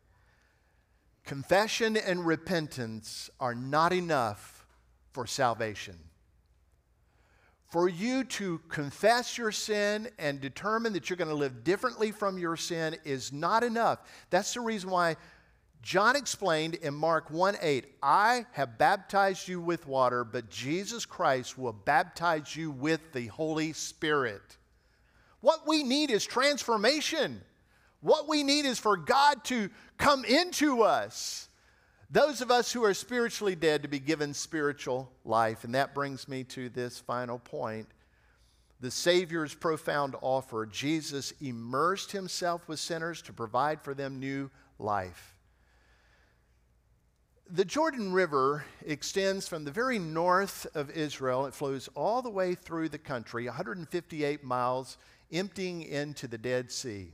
Confession 1.24 1.96
and 1.96 2.26
repentance 2.26 3.30
are 3.40 3.54
not 3.54 3.92
enough 3.92 4.66
for 5.12 5.26
salvation. 5.26 5.98
For 7.74 7.88
you 7.88 8.22
to 8.22 8.60
confess 8.68 9.36
your 9.36 9.50
sin 9.50 10.08
and 10.16 10.40
determine 10.40 10.92
that 10.92 11.10
you're 11.10 11.16
going 11.16 11.26
to 11.26 11.34
live 11.34 11.64
differently 11.64 12.12
from 12.12 12.38
your 12.38 12.56
sin 12.56 12.94
is 13.02 13.32
not 13.32 13.64
enough. 13.64 13.98
That's 14.30 14.54
the 14.54 14.60
reason 14.60 14.90
why 14.90 15.16
John 15.82 16.14
explained 16.14 16.76
in 16.76 16.94
Mark 16.94 17.32
1 17.32 17.56
8, 17.60 17.84
I 18.00 18.46
have 18.52 18.78
baptized 18.78 19.48
you 19.48 19.60
with 19.60 19.88
water, 19.88 20.22
but 20.22 20.50
Jesus 20.50 21.04
Christ 21.04 21.58
will 21.58 21.72
baptize 21.72 22.54
you 22.54 22.70
with 22.70 23.12
the 23.12 23.26
Holy 23.26 23.72
Spirit. 23.72 24.56
What 25.40 25.66
we 25.66 25.82
need 25.82 26.12
is 26.12 26.24
transformation. 26.24 27.40
What 28.02 28.28
we 28.28 28.44
need 28.44 28.66
is 28.66 28.78
for 28.78 28.96
God 28.96 29.42
to 29.46 29.68
come 29.98 30.24
into 30.24 30.82
us. 30.82 31.48
Those 32.10 32.40
of 32.40 32.50
us 32.50 32.72
who 32.72 32.84
are 32.84 32.94
spiritually 32.94 33.54
dead 33.54 33.82
to 33.82 33.88
be 33.88 33.98
given 33.98 34.34
spiritual 34.34 35.10
life. 35.24 35.64
And 35.64 35.74
that 35.74 35.94
brings 35.94 36.28
me 36.28 36.44
to 36.44 36.68
this 36.68 36.98
final 36.98 37.38
point. 37.38 37.88
The 38.80 38.90
Savior's 38.90 39.54
profound 39.54 40.14
offer. 40.20 40.66
Jesus 40.66 41.32
immersed 41.40 42.12
himself 42.12 42.68
with 42.68 42.78
sinners 42.78 43.22
to 43.22 43.32
provide 43.32 43.80
for 43.80 43.94
them 43.94 44.20
new 44.20 44.50
life. 44.78 45.34
The 47.48 47.64
Jordan 47.64 48.12
River 48.12 48.64
extends 48.86 49.46
from 49.46 49.64
the 49.64 49.70
very 49.70 49.98
north 49.98 50.66
of 50.74 50.90
Israel. 50.90 51.46
It 51.46 51.54
flows 51.54 51.88
all 51.94 52.22
the 52.22 52.30
way 52.30 52.54
through 52.54 52.88
the 52.88 52.98
country, 52.98 53.44
158 53.46 54.42
miles, 54.42 54.96
emptying 55.30 55.82
into 55.82 56.26
the 56.26 56.38
Dead 56.38 56.72
Sea. 56.72 57.12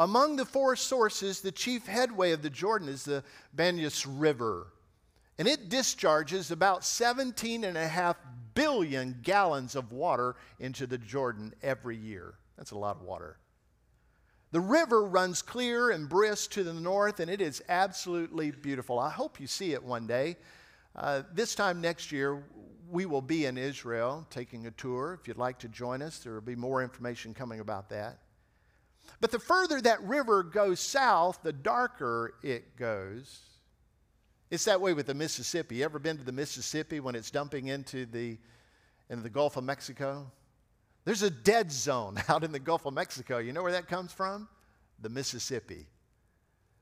Among 0.00 0.36
the 0.36 0.46
four 0.46 0.76
sources, 0.76 1.42
the 1.42 1.52
chief 1.52 1.86
headway 1.86 2.32
of 2.32 2.40
the 2.40 2.48
Jordan 2.48 2.88
is 2.88 3.04
the 3.04 3.22
Banyas 3.54 4.06
River, 4.08 4.68
and 5.38 5.46
it 5.46 5.68
discharges 5.68 6.50
about 6.50 6.86
17 6.86 7.64
and 7.64 7.76
a 7.76 7.86
half 7.86 8.16
billion 8.54 9.20
gallons 9.22 9.76
of 9.76 9.92
water 9.92 10.36
into 10.58 10.86
the 10.86 10.96
Jordan 10.96 11.52
every 11.62 11.98
year. 11.98 12.32
That's 12.56 12.70
a 12.70 12.78
lot 12.78 12.96
of 12.96 13.02
water. 13.02 13.36
The 14.52 14.60
river 14.60 15.04
runs 15.04 15.42
clear 15.42 15.90
and 15.90 16.08
brisk 16.08 16.52
to 16.52 16.64
the 16.64 16.72
north, 16.72 17.20
and 17.20 17.30
it 17.30 17.42
is 17.42 17.62
absolutely 17.68 18.52
beautiful. 18.52 18.98
I 18.98 19.10
hope 19.10 19.38
you 19.38 19.46
see 19.46 19.74
it 19.74 19.84
one 19.84 20.06
day. 20.06 20.38
Uh, 20.96 21.24
this 21.34 21.54
time 21.54 21.82
next 21.82 22.10
year, 22.10 22.42
we 22.90 23.04
will 23.04 23.20
be 23.20 23.44
in 23.44 23.58
Israel 23.58 24.26
taking 24.30 24.66
a 24.66 24.70
tour. 24.70 25.18
If 25.20 25.28
you'd 25.28 25.36
like 25.36 25.58
to 25.58 25.68
join 25.68 26.00
us, 26.00 26.20
there 26.20 26.32
will 26.32 26.40
be 26.40 26.56
more 26.56 26.82
information 26.82 27.34
coming 27.34 27.60
about 27.60 27.90
that. 27.90 28.16
But 29.20 29.30
the 29.30 29.38
further 29.38 29.80
that 29.82 30.02
river 30.02 30.42
goes 30.42 30.80
south, 30.80 31.40
the 31.42 31.52
darker 31.52 32.34
it 32.42 32.76
goes. 32.76 33.40
It's 34.50 34.64
that 34.64 34.80
way 34.80 34.94
with 34.94 35.06
the 35.06 35.14
Mississippi. 35.14 35.76
You 35.76 35.84
ever 35.84 35.98
been 35.98 36.16
to 36.16 36.24
the 36.24 36.32
Mississippi 36.32 37.00
when 37.00 37.14
it's 37.14 37.30
dumping 37.30 37.68
into 37.68 38.06
the, 38.06 38.38
into 39.08 39.22
the 39.22 39.30
Gulf 39.30 39.56
of 39.56 39.64
Mexico? 39.64 40.30
There's 41.04 41.22
a 41.22 41.30
dead 41.30 41.70
zone 41.70 42.20
out 42.28 42.44
in 42.44 42.50
the 42.50 42.58
Gulf 42.58 42.86
of 42.86 42.94
Mexico. 42.94 43.38
You 43.38 43.52
know 43.52 43.62
where 43.62 43.72
that 43.72 43.88
comes 43.88 44.12
from? 44.12 44.48
The 45.00 45.08
Mississippi. 45.08 45.86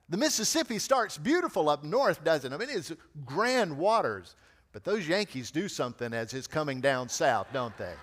The 0.08 0.16
Mississippi 0.16 0.78
starts 0.78 1.18
beautiful 1.18 1.68
up 1.68 1.84
north, 1.84 2.24
doesn't 2.24 2.50
it? 2.50 2.54
I 2.54 2.58
mean, 2.58 2.68
it's 2.70 2.92
grand 3.26 3.76
waters. 3.76 4.36
But 4.72 4.84
those 4.84 5.06
Yankees 5.06 5.50
do 5.50 5.68
something 5.68 6.14
as 6.14 6.32
it's 6.32 6.46
coming 6.46 6.80
down 6.80 7.08
south, 7.08 7.48
don't 7.52 7.74
they? 7.76 7.94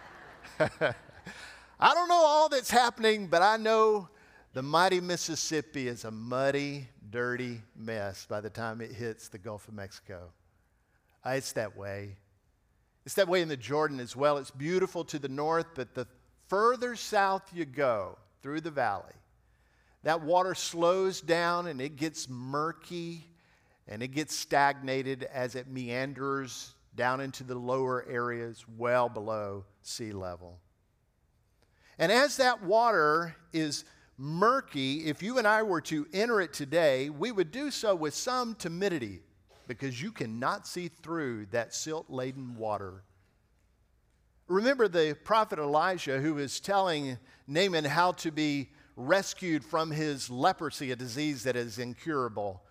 I 1.80 1.93
don't 1.93 2.08
know 2.08 2.15
all 2.15 2.50
that's 2.50 2.69
happening, 2.69 3.28
but 3.28 3.41
I 3.41 3.58
know 3.58 4.10
the 4.56 4.63
mighty 4.63 5.02
Mississippi 5.02 5.89
is 5.89 6.06
a 6.06 6.12
muddy, 6.12 6.88
dirty 7.10 7.62
mess 7.76 8.26
by 8.26 8.39
the 8.39 8.50
time 8.50 8.80
it 8.80 8.89
hits 8.89 9.28
the 9.28 9.38
Gulf 9.38 9.68
of 9.68 9.74
Mexico. 9.74 10.32
Uh, 11.26 11.32
it's 11.32 11.52
that 11.52 11.76
way. 11.76 12.15
It's 13.06 13.15
that 13.15 13.28
way 13.28 13.41
in 13.41 13.50
the 13.50 13.58
Jordan 13.58 14.00
as 14.00 14.15
well. 14.15 14.38
It's 14.38 14.52
beautiful 14.52 15.04
to 15.06 15.20
the 15.20 15.28
north, 15.28 15.65
but 15.76 15.94
the 15.94 16.08
further 16.48 16.96
south 16.96 17.52
you 17.54 17.65
go 17.65 18.18
through 18.41 18.62
the 18.62 18.72
valley, 18.72 19.12
that 20.04 20.22
water 20.22 20.56
slows 20.56 21.20
down 21.20 21.68
and 21.68 21.82
it 21.82 21.98
gets 21.98 22.30
murky 22.30 23.26
and 23.89 24.02
it 24.02 24.10
gets 24.10 24.34
stagnated 24.34 25.24
as 25.34 25.56
it 25.56 25.68
meanders 25.68 26.74
down 26.96 27.20
into 27.20 27.44
the 27.44 27.56
lower 27.56 28.06
areas 28.10 28.63
well 28.78 29.10
below 29.10 29.65
sea 29.82 30.13
level. 30.13 30.62
And 32.00 32.10
as 32.10 32.38
that 32.38 32.63
water 32.63 33.36
is 33.52 33.84
murky, 34.17 35.06
if 35.06 35.21
you 35.21 35.38
and 35.38 35.47
I 35.47 35.63
were 35.63 35.82
to 35.82 36.08
enter 36.13 36.41
it 36.41 36.54
today, 36.54 37.10
we 37.10 37.32
would 37.32 37.51
do 37.51 37.71
so 37.71 37.95
with 37.95 38.13
some 38.13 38.56
timidity 38.56 39.21
because 39.67 40.01
you 40.01 40.12
cannot 40.12 40.67
see 40.67 40.88
through 40.88 41.47
that 41.47 41.73
silt 41.73 42.10
laden 42.10 42.56
water. 42.56 43.04
Remember 44.47 44.88
the 44.88 45.17
prophet 45.23 45.58
Elijah 45.58 46.19
who 46.19 46.36
was 46.36 46.60
telling 46.60 47.17
Naaman 47.47 47.84
how 47.84 48.12
to 48.13 48.32
be 48.32 48.69
rescued 48.95 49.63
from 49.63 49.91
his 49.91 50.30
leprosy, 50.30 50.91
a 50.91 50.95
disease 50.95 51.43
that 51.43 51.56
is 51.56 51.80
incurable. 51.80 52.62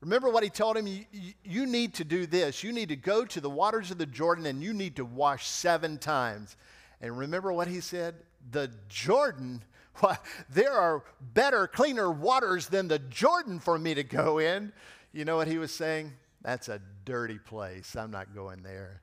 Remember 0.00 0.30
what 0.30 0.42
he 0.42 0.48
told 0.48 0.78
him? 0.78 0.86
You, 0.86 1.04
you, 1.44 1.66
need 1.66 1.94
to 1.94 2.04
do 2.04 2.26
this. 2.26 2.64
You 2.64 2.72
need 2.72 2.88
to 2.88 2.96
go 2.96 3.26
to 3.26 3.40
the 3.40 3.50
waters 3.50 3.90
of 3.90 3.98
the 3.98 4.06
Jordan 4.06 4.46
and 4.46 4.62
you 4.62 4.72
need 4.72 4.96
to 4.96 5.04
wash 5.04 5.46
seven 5.46 5.98
times. 5.98 6.56
And 7.02 7.18
remember 7.18 7.52
what 7.52 7.68
he 7.68 7.80
said? 7.80 8.14
The 8.50 8.70
Jordan, 8.88 9.62
well, 10.02 10.18
there 10.48 10.72
are 10.72 11.04
better, 11.20 11.66
cleaner 11.66 12.10
waters 12.10 12.68
than 12.68 12.88
the 12.88 12.98
Jordan 12.98 13.58
for 13.58 13.78
me 13.78 13.94
to 13.94 14.02
go 14.02 14.38
in. 14.38 14.72
You 15.12 15.24
know 15.24 15.36
what 15.36 15.48
he 15.48 15.58
was 15.58 15.72
saying? 15.72 16.12
That's 16.42 16.68
a 16.68 16.80
dirty 17.04 17.38
place. 17.38 17.96
I'm 17.96 18.10
not 18.10 18.34
going 18.34 18.62
there. 18.62 19.02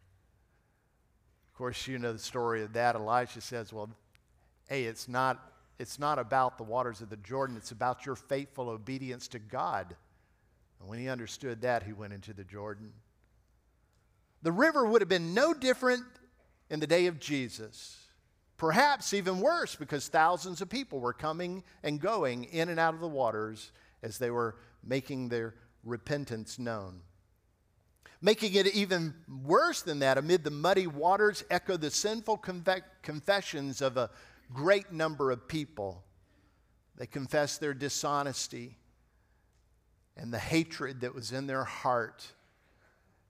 Of 1.52 1.58
course, 1.58 1.88
you 1.88 2.00
know 2.00 2.14
the 2.14 2.20
story 2.20 2.64
of 2.64 2.74
that. 2.74 2.96
Elisha 2.96 3.42
says, 3.42 3.74
Well, 3.74 3.90
hey, 4.68 4.86
it's 4.86 5.08
not, 5.08 5.54
it's 5.80 6.00
not 6.00 6.20
about 6.20 6.58
the 6.58 6.64
waters 6.64 7.02
of 7.02 7.10
the 7.10 7.18
Jordan, 7.18 7.58
it's 7.58 7.72
about 7.72 8.06
your 8.06 8.16
faithful 8.16 8.70
obedience 8.70 9.28
to 9.30 9.40
God. 9.40 9.96
And 10.80 10.90
when 10.90 11.00
he 11.00 11.10
understood 11.10 11.62
that, 11.62 11.84
he 11.84 11.94
went 11.94 12.14
into 12.14 12.34
the 12.34 12.44
Jordan. 12.44 12.92
The 14.44 14.52
river 14.52 14.86
would 14.86 15.02
have 15.02 15.10
been 15.10 15.34
no 15.34 15.54
different 15.54 16.04
in 16.70 16.80
the 16.80 16.88
day 16.88 17.08
of 17.08 17.20
Jesus. 17.20 17.98
Perhaps 18.58 19.13
even 19.13 19.39
worse 19.39 19.76
because 19.76 20.08
thousands 20.08 20.62
of 20.62 20.70
people 20.70 21.00
were 21.00 21.13
coming 21.13 21.63
and 21.84 22.02
going 22.02 22.46
in 22.46 22.70
and 22.70 22.80
out 22.80 22.96
of 22.96 23.00
the 23.00 23.08
waters 23.08 23.72
as 24.02 24.17
they 24.17 24.32
were 24.32 24.56
making 24.84 25.30
their 25.30 25.54
repentance 25.84 26.58
known. 26.58 27.02
Making 28.20 28.56
it 28.56 28.67
even 28.74 29.13
worse 29.43 29.84
than 29.84 30.00
that, 30.00 30.17
amid 30.17 30.43
the 30.43 30.50
muddy 30.50 30.88
waters 30.88 31.43
echo 31.52 31.78
the 31.78 31.91
sinful 31.91 32.38
confessions 33.04 33.82
of 33.82 33.96
a 33.96 34.10
great 34.52 34.91
number 34.91 35.30
of 35.30 35.48
people. 35.48 36.04
They 36.98 37.06
confess 37.06 37.60
their 37.60 37.76
dishonesty 37.76 38.80
and 40.15 40.34
the 40.34 40.39
hatred 40.39 41.02
that 41.02 41.13
was 41.13 41.32
in 41.32 41.46
their 41.46 41.63
heart 41.63 42.26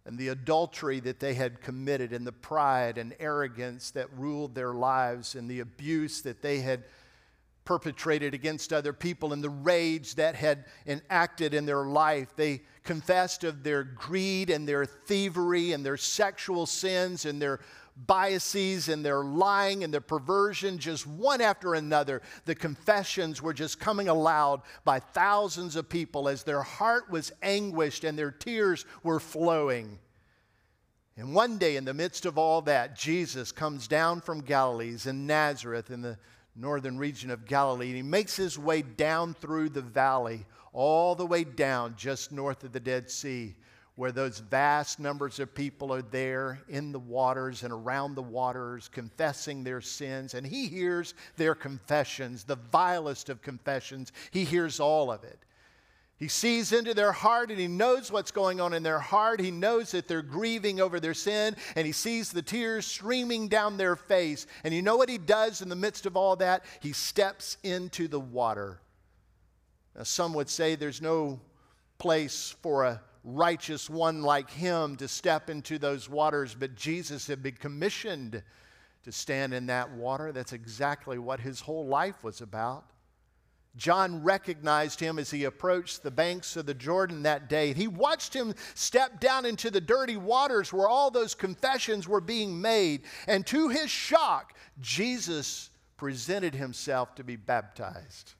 and 0.08 0.18
the 0.18 0.30
adultery 0.30 1.02
that 1.02 1.20
they 1.20 1.34
had 1.34 1.62
committed 1.62 2.14
and 2.14 2.26
the 2.26 2.32
pride 2.32 2.98
and 2.98 3.14
arrogance 3.20 3.92
that 3.92 4.08
ruled 4.18 4.56
their 4.56 4.74
lives 4.74 5.36
and 5.36 5.52
the 5.52 5.60
abuse 5.60 6.22
that 6.22 6.42
they 6.42 6.62
had 6.62 6.86
perpetrated 7.66 8.34
against 8.34 8.72
other 8.72 8.94
people 8.94 9.34
and 9.34 9.44
the 9.44 9.50
rage 9.50 10.16
that 10.16 10.34
had 10.34 10.64
enacted 10.86 11.54
in 11.54 11.66
their 11.66 11.84
life. 11.84 12.34
They 12.38 12.62
confessed 12.86 13.44
of 13.44 13.64
their 13.64 13.84
greed 13.84 14.50
and 14.50 14.66
their 14.66 14.86
thievery 14.86 15.74
and 15.74 15.86
their 15.86 15.98
sexual 15.98 16.66
sins 16.66 17.26
and 17.26 17.42
their 17.42 17.60
biases 18.06 18.90
and 18.90 19.04
their 19.04 19.24
lying 19.24 19.84
and 19.84 19.94
their 19.94 20.02
perversion, 20.02 20.78
just 20.78 21.08
one 21.08 21.42
after 21.42 21.74
another. 21.74 22.22
The 22.46 22.56
confessions 22.56 23.42
were 23.42 23.54
just 23.54 23.80
coming 23.80 24.08
aloud 24.08 24.62
by 24.84 25.00
thousands 25.00 25.76
of 25.76 25.90
people 25.90 26.30
as 26.30 26.44
their 26.44 26.62
heart 26.62 27.10
was 27.10 27.32
anguished 27.42 28.04
and 28.04 28.18
their 28.18 28.32
tears 28.32 28.86
were 29.04 29.20
flowing. 29.20 29.98
And 31.18 31.34
one 31.34 31.58
day, 31.58 31.78
in 31.78 31.86
the 31.86 31.96
midst 31.96 32.28
of 32.28 32.38
all 32.38 32.62
that, 32.64 32.96
Jesus 32.96 33.52
comes 33.52 33.88
down 33.88 34.22
from 34.22 34.42
Galilee, 34.42 34.96
in 35.06 35.26
Nazareth 35.26 35.90
in 35.90 36.02
the 36.02 36.20
northern 36.56 37.00
region 37.00 37.32
of 37.32 37.46
Galilee. 37.46 37.88
And 37.88 37.96
he 37.96 38.04
makes 38.04 38.36
his 38.36 38.60
way 38.60 38.84
down 38.84 39.34
through 39.34 39.70
the 39.70 39.82
valley, 39.82 40.46
all 40.74 41.16
the 41.16 41.26
way 41.26 41.44
down 41.44 41.96
just 41.98 42.32
north 42.32 42.64
of 42.64 42.72
the 42.72 42.80
Dead 42.80 43.10
Sea, 43.10 43.56
where 43.98 44.12
those 44.12 44.38
vast 44.38 45.00
numbers 45.00 45.40
of 45.40 45.54
people 45.56 45.92
are 45.92 46.04
there 46.04 46.62
in 46.70 46.92
the 46.92 47.00
waters 47.00 47.64
and 47.64 47.74
around 47.74 48.14
the 48.14 48.22
waters, 48.22 48.88
confessing 48.88 49.64
their 49.64 49.82
sins. 49.82 50.36
And 50.36 50.46
he 50.46 50.68
hears 50.68 51.16
their 51.36 51.56
confessions, 51.56 52.44
the 52.44 52.60
vilest 52.72 53.30
of 53.30 53.42
confessions. 53.42 54.12
He 54.30 54.44
hears 54.44 54.80
all 54.80 55.12
of 55.12 55.24
it. 55.24 55.40
He 56.20 56.28
sees 56.28 56.74
into 56.74 56.94
their 56.94 57.12
heart 57.12 57.50
and 57.50 57.60
he 57.60 57.68
knows 57.68 58.12
what's 58.12 58.30
going 58.30 58.62
on 58.62 58.72
in 58.76 58.84
their 58.84 59.00
heart. 59.00 59.40
He 59.40 59.50
knows 59.50 59.92
that 59.92 60.08
they're 60.08 60.22
grieving 60.22 60.80
over 60.80 61.00
their 61.00 61.16
sin 61.16 61.56
and 61.76 61.88
he 61.88 61.92
sees 61.92 62.32
the 62.32 62.44
tears 62.44 62.86
streaming 62.86 63.48
down 63.48 63.78
their 63.78 63.96
face. 63.96 64.46
And 64.64 64.76
you 64.76 64.84
know 64.84 64.98
what 64.98 65.10
he 65.10 65.18
does 65.18 65.64
in 65.64 65.70
the 65.70 65.76
midst 65.76 66.06
of 66.06 66.16
all 66.16 66.36
that? 66.36 66.66
He 66.82 66.94
steps 66.94 67.58
into 67.64 68.08
the 68.08 68.20
water. 68.20 68.80
Now, 69.96 70.04
some 70.04 70.36
would 70.36 70.50
say 70.50 70.76
there's 70.76 71.02
no 71.02 71.40
place 71.98 72.56
for 72.62 72.84
a 72.84 73.02
righteous 73.28 73.90
one 73.90 74.22
like 74.22 74.50
him 74.50 74.96
to 74.96 75.08
step 75.08 75.50
into 75.50 75.78
those 75.78 76.10
waters, 76.10 76.56
but 76.58 76.76
Jesus 76.76 77.28
had 77.28 77.44
been 77.44 77.56
commissioned 77.56 78.42
to 79.04 79.12
stand 79.12 79.54
in 79.54 79.66
that 79.68 79.92
water. 79.92 80.32
That's 80.32 80.54
exactly 80.54 81.18
what 81.18 81.42
his 81.42 81.60
whole 81.60 81.88
life 81.88 82.24
was 82.24 82.40
about. 82.40 82.86
John 83.76 84.24
recognized 84.24 85.00
him 85.00 85.20
as 85.20 85.30
he 85.30 85.44
approached 85.44 86.02
the 86.02 86.10
banks 86.10 86.56
of 86.56 86.66
the 86.66 86.74
Jordan 86.74 87.24
that 87.24 87.48
day. 87.48 87.74
He 87.74 87.88
watched 87.88 88.34
him 88.34 88.56
step 88.74 89.20
down 89.20 89.46
into 89.46 89.70
the 89.70 89.82
dirty 89.82 90.18
waters 90.18 90.74
where 90.74 90.88
all 90.88 91.12
those 91.12 91.36
confessions 91.36 92.08
were 92.08 92.22
being 92.22 92.60
made. 92.60 93.04
And 93.28 93.46
to 93.48 93.70
his 93.70 93.92
shock, 93.92 94.56
Jesus 94.80 95.70
presented 95.96 96.56
himself 96.56 97.14
to 97.16 97.24
be 97.24 97.36
baptized. 97.36 98.34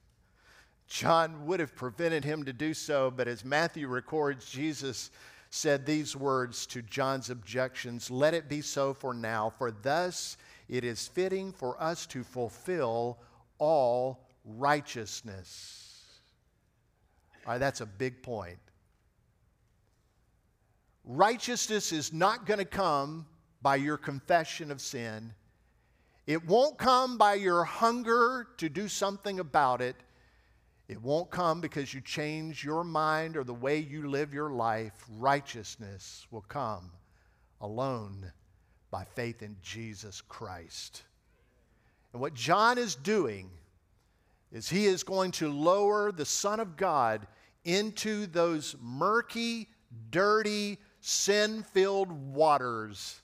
John 0.88 1.44
would 1.46 1.60
have 1.60 1.76
prevented 1.76 2.24
him 2.24 2.44
to 2.44 2.52
do 2.52 2.72
so, 2.72 3.10
but 3.10 3.28
as 3.28 3.44
Matthew 3.44 3.88
records, 3.88 4.50
Jesus 4.50 5.10
said 5.50 5.84
these 5.84 6.16
words 6.16 6.66
to 6.66 6.82
John's 6.82 7.30
objections 7.30 8.10
Let 8.10 8.34
it 8.34 8.48
be 8.48 8.62
so 8.62 8.94
for 8.94 9.12
now, 9.12 9.52
for 9.58 9.70
thus 9.70 10.38
it 10.68 10.84
is 10.84 11.06
fitting 11.06 11.52
for 11.52 11.80
us 11.82 12.06
to 12.06 12.24
fulfill 12.24 13.18
all 13.58 14.26
righteousness. 14.44 16.04
All 17.46 17.52
right, 17.52 17.58
that's 17.58 17.82
a 17.82 17.86
big 17.86 18.22
point. 18.22 18.58
Righteousness 21.04 21.92
is 21.92 22.12
not 22.12 22.46
going 22.46 22.58
to 22.58 22.66
come 22.66 23.26
by 23.62 23.76
your 23.76 23.96
confession 23.96 24.70
of 24.70 24.80
sin. 24.80 25.32
It 26.26 26.46
won't 26.46 26.76
come 26.76 27.16
by 27.16 27.34
your 27.34 27.64
hunger 27.64 28.48
to 28.58 28.68
do 28.68 28.88
something 28.88 29.40
about 29.40 29.80
it. 29.80 29.96
It 30.88 31.02
won't 31.02 31.30
come 31.30 31.60
because 31.60 31.92
you 31.92 32.00
change 32.00 32.64
your 32.64 32.82
mind 32.82 33.36
or 33.36 33.44
the 33.44 33.52
way 33.52 33.78
you 33.78 34.08
live 34.08 34.32
your 34.32 34.50
life. 34.50 34.94
Righteousness 35.18 36.26
will 36.30 36.44
come 36.48 36.90
alone 37.60 38.32
by 38.90 39.04
faith 39.04 39.42
in 39.42 39.56
Jesus 39.62 40.22
Christ. 40.22 41.02
And 42.12 42.22
what 42.22 42.32
John 42.32 42.78
is 42.78 42.94
doing 42.94 43.50
is 44.50 44.70
he 44.70 44.86
is 44.86 45.02
going 45.02 45.30
to 45.32 45.52
lower 45.52 46.10
the 46.10 46.24
Son 46.24 46.58
of 46.58 46.76
God 46.76 47.26
into 47.64 48.26
those 48.26 48.74
murky, 48.80 49.68
dirty, 50.10 50.78
sin 51.00 51.62
filled 51.62 52.10
waters, 52.10 53.20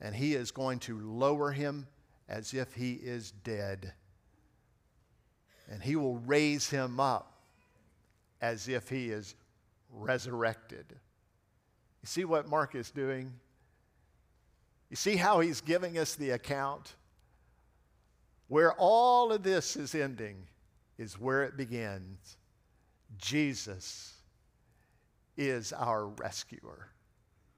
and 0.00 0.16
he 0.16 0.34
is 0.34 0.50
going 0.50 0.80
to 0.80 0.98
lower 0.98 1.52
him 1.52 1.86
as 2.28 2.54
if 2.54 2.74
he 2.74 2.94
is 2.94 3.30
dead. 3.30 3.92
And 5.72 5.82
he 5.82 5.96
will 5.96 6.18
raise 6.18 6.68
him 6.68 7.00
up 7.00 7.32
as 8.42 8.68
if 8.68 8.90
he 8.90 9.08
is 9.08 9.34
resurrected. 9.90 10.84
You 10.90 12.06
see 12.06 12.26
what 12.26 12.46
Mark 12.46 12.74
is 12.74 12.90
doing? 12.90 13.32
You 14.90 14.96
see 14.96 15.16
how 15.16 15.40
he's 15.40 15.62
giving 15.62 15.96
us 15.96 16.14
the 16.14 16.30
account? 16.30 16.94
Where 18.48 18.74
all 18.74 19.32
of 19.32 19.42
this 19.42 19.74
is 19.76 19.94
ending 19.94 20.46
is 20.98 21.18
where 21.18 21.42
it 21.42 21.56
begins. 21.56 22.36
Jesus 23.16 24.12
is 25.38 25.72
our 25.72 26.08
rescuer. 26.08 26.88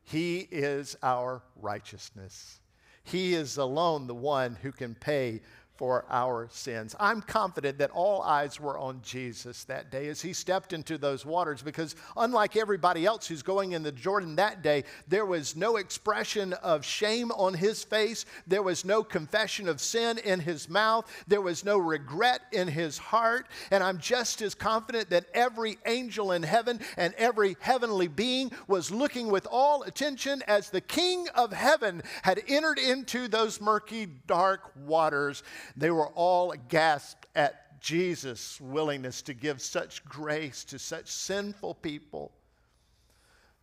He 0.05 0.47
is 0.53 0.97
our 1.03 1.43
righteousness. 1.57 2.61
He 3.03 3.35
is 3.35 3.57
alone 3.57 4.07
the 4.07 4.15
one 4.15 4.57
who 4.63 4.71
can 4.71 4.95
pay 4.95 5.41
for 5.77 6.05
our 6.09 6.49
sins. 6.53 6.95
I'm 7.01 7.21
confident 7.21 7.79
that 7.79 7.91
all 7.91 8.23
eyes 8.23 8.61
were 8.61 8.79
on 8.79 9.01
Jesus 9.03 9.65
that 9.65 9.91
day 9.91 10.09
as 10.09 10.23
he 10.23 10.33
stepped 10.33 10.73
into 10.73 10.99
those 10.99 11.27
waters 11.27 11.63
because, 11.63 11.97
unlike 12.17 12.57
everybody 12.57 13.05
else 13.05 13.27
who's 13.27 13.43
going 13.43 13.73
in 13.73 13.83
the 13.83 13.91
Jordan 13.91 14.37
that 14.37 14.63
day, 14.63 14.85
there 15.09 15.27
was 15.27 15.57
no 15.57 15.77
expression 15.77 16.53
of 16.55 16.85
shame 16.85 17.33
on 17.33 17.55
his 17.55 17.83
face. 17.83 18.25
There 18.47 18.63
was 18.63 18.85
no 18.85 19.03
confession 19.03 19.69
of 19.69 19.81
sin 19.81 20.19
in 20.19 20.41
his 20.41 20.69
mouth. 20.69 21.11
There 21.27 21.41
was 21.41 21.65
no 21.65 21.79
regret 21.79 22.43
in 22.53 22.69
his 22.69 22.97
heart. 22.97 23.47
And 23.73 23.83
I'm 23.83 23.99
just 23.99 24.43
as 24.43 24.55
confident 24.55 25.11
that 25.11 25.27
every 25.35 25.79
angel 25.87 26.33
in 26.33 26.45
heaven 26.45 26.81
and 26.97 27.15
every 27.15 27.57
heavenly 27.59 28.09
being 28.09 28.53
was 28.69 28.93
looking 28.93 29.29
with 29.29 29.47
all 29.51 29.83
attention 29.83 30.43
as 30.47 30.71
the 30.71 30.81
King 30.81 31.27
of 31.35 31.53
heaven 31.53 32.03
had 32.23 32.41
entered 32.47 32.79
into 32.79 33.27
those 33.27 33.61
murky, 33.61 34.07
dark 34.27 34.71
waters 34.87 35.43
they 35.77 35.91
were 35.91 36.09
all 36.09 36.53
aghast 36.53 37.17
at 37.35 37.81
Jesus' 37.81 38.61
willingness 38.61 39.23
to 39.23 39.35
give 39.35 39.61
such 39.61 40.05
grace 40.05 40.65
to 40.65 40.79
such 40.79 41.09
sinful 41.09 41.75
people. 41.75 42.33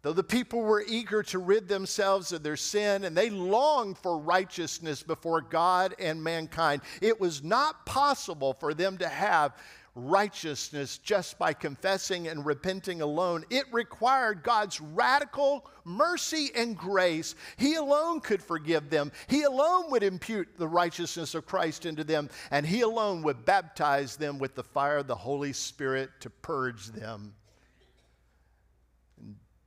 Though 0.03 0.13
the 0.13 0.23
people 0.23 0.61
were 0.61 0.83
eager 0.87 1.21
to 1.23 1.37
rid 1.37 1.67
themselves 1.67 2.31
of 2.31 2.41
their 2.41 2.57
sin 2.57 3.03
and 3.03 3.15
they 3.15 3.29
longed 3.29 3.99
for 3.99 4.17
righteousness 4.17 5.03
before 5.03 5.41
God 5.41 5.93
and 5.99 6.23
mankind, 6.23 6.81
it 7.01 7.19
was 7.19 7.43
not 7.43 7.85
possible 7.85 8.53
for 8.53 8.73
them 8.73 8.97
to 8.97 9.07
have 9.07 9.53
righteousness 9.95 10.97
just 10.97 11.37
by 11.37 11.53
confessing 11.53 12.27
and 12.27 12.45
repenting 12.45 13.01
alone. 13.01 13.43
It 13.49 13.65
required 13.71 14.43
God's 14.43 14.79
radical 14.79 15.65
mercy 15.83 16.49
and 16.55 16.77
grace. 16.77 17.35
He 17.57 17.75
alone 17.75 18.21
could 18.21 18.41
forgive 18.41 18.89
them, 18.89 19.11
He 19.27 19.43
alone 19.43 19.91
would 19.91 20.03
impute 20.03 20.47
the 20.57 20.67
righteousness 20.67 21.35
of 21.35 21.45
Christ 21.45 21.85
into 21.85 22.03
them, 22.03 22.29
and 22.51 22.65
He 22.65 22.81
alone 22.81 23.21
would 23.23 23.45
baptize 23.45 24.15
them 24.15 24.39
with 24.39 24.55
the 24.55 24.63
fire 24.63 24.97
of 24.97 25.07
the 25.07 25.15
Holy 25.15 25.53
Spirit 25.53 26.09
to 26.21 26.29
purge 26.29 26.87
them. 26.87 27.33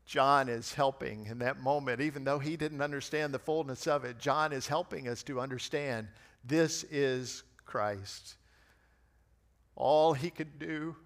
John 0.07 0.49
is 0.49 0.73
helping 0.73 1.27
in 1.27 1.39
that 1.39 1.61
moment, 1.61 2.01
even 2.01 2.25
though 2.25 2.39
he 2.39 2.57
didn't 2.57 2.83
understand 2.83 3.33
the 3.33 3.39
fullness 3.39 3.87
of 3.87 4.05
it. 4.05 4.19
John 4.19 4.53
is 4.53 4.69
helping 4.69 5.09
us 5.09 5.23
to 5.25 5.41
understand 5.41 6.09
this 6.45 6.85
is 6.85 7.43
Christ. 7.65 8.37
All 9.77 10.15
he 10.15 10.31
could 10.31 10.59
do 10.59 10.97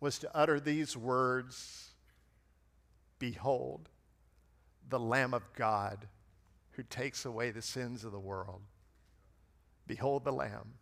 was 0.00 0.18
to 0.20 0.36
utter 0.36 0.60
these 0.60 0.96
words 0.96 1.90
Behold, 3.18 3.88
the 4.88 5.00
Lamb 5.00 5.32
of 5.32 5.42
God 5.54 6.06
who 6.72 6.82
takes 6.82 7.24
away 7.24 7.50
the 7.50 7.62
sins 7.62 8.04
of 8.04 8.12
the 8.12 8.18
world. 8.18 8.60
Behold 9.86 10.24
the 10.24 10.32
Lamb. 10.32 10.74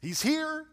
He's 0.00 0.22
here 0.22 0.66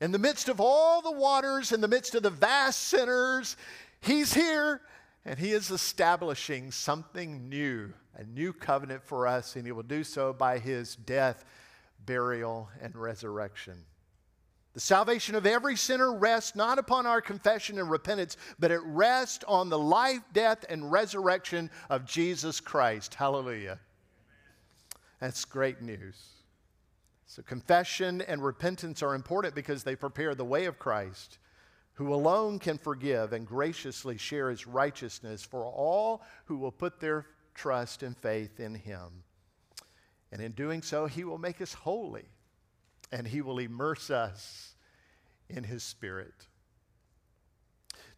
in 0.00 0.12
the 0.12 0.18
midst 0.18 0.48
of 0.48 0.60
all 0.60 1.00
the 1.00 1.12
waters, 1.12 1.72
in 1.72 1.80
the 1.80 1.88
midst 1.88 2.14
of 2.14 2.22
the 2.22 2.30
vast 2.30 2.82
sinners. 2.82 3.56
He's 4.00 4.34
here 4.34 4.82
And 5.24 5.40
he 5.40 5.50
is 5.50 5.72
establishing 5.72 6.70
something 6.70 7.48
new, 7.48 7.92
a 8.14 8.22
new 8.22 8.52
covenant 8.52 9.02
for 9.02 9.26
us, 9.26 9.56
and 9.56 9.66
he 9.66 9.72
will 9.72 9.82
do 9.82 10.04
so 10.04 10.32
by 10.32 10.58
his 10.60 10.94
death, 10.94 11.44
burial, 12.04 12.70
and 12.80 12.94
resurrection. 12.94 13.84
The 14.76 14.80
salvation 14.80 15.34
of 15.34 15.46
every 15.46 15.74
sinner 15.74 16.12
rests 16.12 16.54
not 16.54 16.78
upon 16.78 17.06
our 17.06 17.22
confession 17.22 17.78
and 17.78 17.90
repentance, 17.90 18.36
but 18.58 18.70
it 18.70 18.82
rests 18.84 19.42
on 19.48 19.70
the 19.70 19.78
life, 19.78 20.20
death, 20.34 20.66
and 20.68 20.92
resurrection 20.92 21.70
of 21.88 22.04
Jesus 22.04 22.60
Christ. 22.60 23.14
Hallelujah. 23.14 23.80
That's 25.18 25.46
great 25.46 25.80
news. 25.80 26.22
So, 27.24 27.40
confession 27.40 28.20
and 28.20 28.44
repentance 28.44 29.02
are 29.02 29.14
important 29.14 29.54
because 29.54 29.82
they 29.82 29.96
prepare 29.96 30.34
the 30.34 30.44
way 30.44 30.66
of 30.66 30.78
Christ, 30.78 31.38
who 31.94 32.12
alone 32.12 32.58
can 32.58 32.76
forgive 32.76 33.32
and 33.32 33.46
graciously 33.46 34.18
share 34.18 34.50
his 34.50 34.66
righteousness 34.66 35.42
for 35.42 35.64
all 35.64 36.22
who 36.44 36.58
will 36.58 36.70
put 36.70 37.00
their 37.00 37.24
trust 37.54 38.02
and 38.02 38.14
faith 38.14 38.60
in 38.60 38.74
him. 38.74 39.22
And 40.32 40.42
in 40.42 40.52
doing 40.52 40.82
so, 40.82 41.06
he 41.06 41.24
will 41.24 41.38
make 41.38 41.62
us 41.62 41.72
holy 41.72 42.26
and 43.12 43.26
he 43.26 43.40
will 43.40 43.58
immerse 43.58 44.10
us 44.10 44.74
in 45.48 45.64
his 45.64 45.82
spirit. 45.82 46.34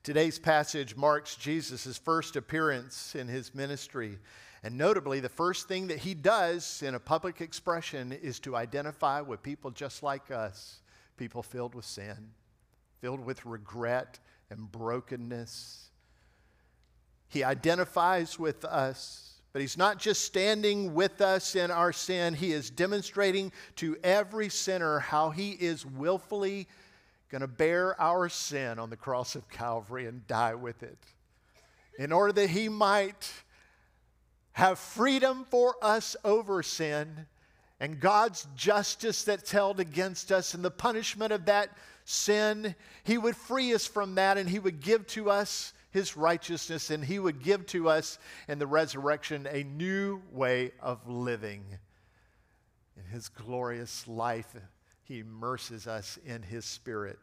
Today's 0.02 0.38
passage 0.38 0.96
marks 0.96 1.36
Jesus' 1.36 1.98
first 1.98 2.36
appearance 2.36 3.14
in 3.14 3.28
his 3.28 3.54
ministry. 3.54 4.18
And 4.62 4.78
notably, 4.78 5.20
the 5.20 5.28
first 5.28 5.68
thing 5.68 5.88
that 5.88 5.98
he 5.98 6.14
does 6.14 6.82
in 6.82 6.94
a 6.94 7.00
public 7.00 7.40
expression 7.40 8.12
is 8.12 8.40
to 8.40 8.56
identify 8.56 9.20
with 9.20 9.42
people 9.42 9.70
just 9.70 10.02
like 10.02 10.30
us, 10.30 10.80
people 11.16 11.42
filled 11.42 11.74
with 11.74 11.84
sin, 11.84 12.30
filled 13.00 13.24
with 13.24 13.44
regret 13.44 14.18
and 14.50 14.70
brokenness. 14.72 15.90
He 17.28 17.44
identifies 17.44 18.38
with 18.38 18.64
us 18.64 19.37
but 19.52 19.62
he's 19.62 19.76
not 19.76 19.98
just 19.98 20.24
standing 20.24 20.94
with 20.94 21.20
us 21.20 21.56
in 21.56 21.70
our 21.70 21.92
sin, 21.92 22.34
he 22.34 22.52
is 22.52 22.70
demonstrating 22.70 23.52
to 23.76 23.96
every 24.04 24.48
sinner 24.48 24.98
how 24.98 25.30
he 25.30 25.52
is 25.52 25.84
willfully 25.84 26.66
going 27.30 27.40
to 27.40 27.48
bear 27.48 28.00
our 28.00 28.28
sin 28.28 28.78
on 28.78 28.90
the 28.90 28.96
cross 28.96 29.34
of 29.34 29.48
Calvary 29.48 30.06
and 30.06 30.26
die 30.26 30.54
with 30.54 30.82
it 30.82 30.98
in 31.98 32.12
order 32.12 32.32
that 32.32 32.50
he 32.50 32.68
might 32.68 33.30
have 34.52 34.78
freedom 34.78 35.44
for 35.50 35.74
us 35.82 36.16
over 36.24 36.62
sin 36.62 37.26
and 37.80 38.00
God's 38.00 38.46
justice 38.56 39.24
that's 39.24 39.50
held 39.50 39.78
against 39.78 40.32
us 40.32 40.54
and 40.54 40.64
the 40.64 40.70
punishment 40.70 41.32
of 41.32 41.44
that 41.46 41.76
sin. 42.04 42.74
He 43.04 43.18
would 43.18 43.36
free 43.36 43.74
us 43.74 43.86
from 43.86 44.14
that 44.16 44.38
and 44.38 44.48
he 44.48 44.58
would 44.58 44.80
give 44.80 45.06
to 45.08 45.30
us 45.30 45.72
his 45.90 46.16
righteousness, 46.16 46.90
and 46.90 47.04
he 47.04 47.18
would 47.18 47.42
give 47.42 47.66
to 47.66 47.88
us 47.88 48.18
in 48.46 48.58
the 48.58 48.66
resurrection 48.66 49.46
a 49.50 49.64
new 49.64 50.22
way 50.30 50.72
of 50.80 51.08
living. 51.08 51.64
In 52.96 53.04
his 53.04 53.28
glorious 53.28 54.06
life, 54.06 54.54
he 55.04 55.20
immerses 55.20 55.86
us 55.86 56.18
in 56.26 56.42
his 56.42 56.64
spirit. 56.64 57.18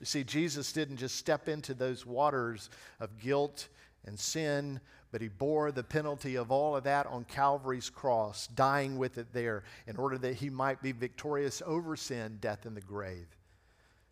You 0.00 0.06
see, 0.06 0.24
Jesus 0.24 0.72
didn't 0.72 0.98
just 0.98 1.16
step 1.16 1.48
into 1.48 1.74
those 1.74 2.06
waters 2.06 2.70
of 3.00 3.18
guilt 3.18 3.68
and 4.06 4.18
sin, 4.18 4.80
but 5.10 5.20
he 5.20 5.28
bore 5.28 5.72
the 5.72 5.82
penalty 5.82 6.36
of 6.36 6.50
all 6.50 6.76
of 6.76 6.84
that 6.84 7.06
on 7.06 7.24
Calvary's 7.24 7.90
cross, 7.90 8.46
dying 8.48 8.96
with 8.96 9.18
it 9.18 9.32
there 9.32 9.64
in 9.86 9.96
order 9.96 10.16
that 10.18 10.34
he 10.34 10.50
might 10.50 10.82
be 10.82 10.92
victorious 10.92 11.62
over 11.66 11.96
sin, 11.96 12.38
death, 12.40 12.64
and 12.64 12.76
the 12.76 12.80
grave. 12.80 13.26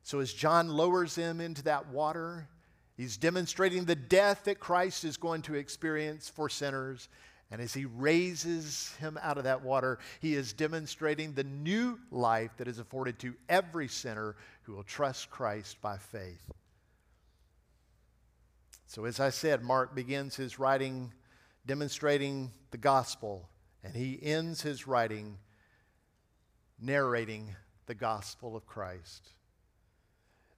So 0.03 0.21
as 0.21 0.33
John 0.33 0.69
lowers 0.69 1.15
him 1.15 1.41
into 1.41 1.63
that 1.65 1.89
water, 1.89 2.49
He's 2.97 3.17
demonstrating 3.17 3.85
the 3.85 3.95
death 3.95 4.45
that 4.45 4.61
Christ 4.61 5.05
is 5.05 5.17
going 5.17 5.43
to 5.43 5.55
experience 5.55 6.29
for 6.29 6.49
sinners. 6.49 7.09
And 7.51 7.61
as 7.61 7.75
he 7.75 7.85
raises 7.85 8.95
him 8.99 9.19
out 9.23 9.39
of 9.39 9.45
that 9.45 9.63
water, 9.63 9.99
he 10.21 10.35
is 10.35 10.53
demonstrating 10.53 11.35
the 11.35 11.45
new 11.45 11.99
life 12.11 12.51
that 12.57 12.69
is 12.69 12.79
afforded 12.79 13.19
to 13.21 13.35
every 13.49 13.87
sinner 13.87 14.35
who 14.63 14.73
will 14.73 14.83
trust 14.83 15.31
Christ 15.31 15.81
by 15.81 15.99
faith. 15.99 16.43
So, 18.87 19.05
as 19.05 19.21
I 19.21 19.31
said, 19.31 19.63
Mark 19.63 19.95
begins 19.95 20.37
his 20.37 20.59
writing 20.59 21.13
demonstrating 21.67 22.53
the 22.71 22.79
gospel, 22.79 23.49
and 23.83 23.95
he 23.95 24.19
ends 24.23 24.63
his 24.63 24.87
writing 24.87 25.39
narrating 26.81 27.55
the 27.87 27.95
gospel 27.95 28.57
of 28.57 28.67
Christ. 28.67 29.33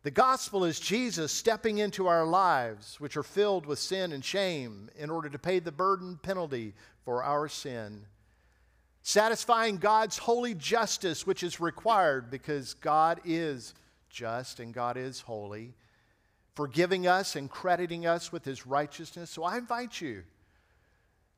The 0.08 0.12
gospel 0.12 0.64
is 0.64 0.80
Jesus 0.80 1.30
stepping 1.30 1.76
into 1.76 2.06
our 2.06 2.24
lives, 2.24 2.98
which 2.98 3.18
are 3.18 3.22
filled 3.22 3.66
with 3.66 3.78
sin 3.78 4.12
and 4.12 4.24
shame, 4.24 4.88
in 4.96 5.10
order 5.10 5.28
to 5.28 5.38
pay 5.38 5.58
the 5.58 5.70
burden 5.70 6.18
penalty 6.22 6.72
for 7.04 7.22
our 7.22 7.46
sin. 7.46 8.06
Satisfying 9.02 9.76
God's 9.76 10.16
holy 10.16 10.54
justice, 10.54 11.26
which 11.26 11.42
is 11.42 11.60
required 11.60 12.30
because 12.30 12.72
God 12.72 13.20
is 13.26 13.74
just 14.08 14.60
and 14.60 14.72
God 14.72 14.96
is 14.96 15.20
holy. 15.20 15.74
Forgiving 16.54 17.06
us 17.06 17.36
and 17.36 17.50
crediting 17.50 18.06
us 18.06 18.32
with 18.32 18.46
his 18.46 18.66
righteousness. 18.66 19.28
So 19.28 19.44
I 19.44 19.58
invite 19.58 20.00
you 20.00 20.22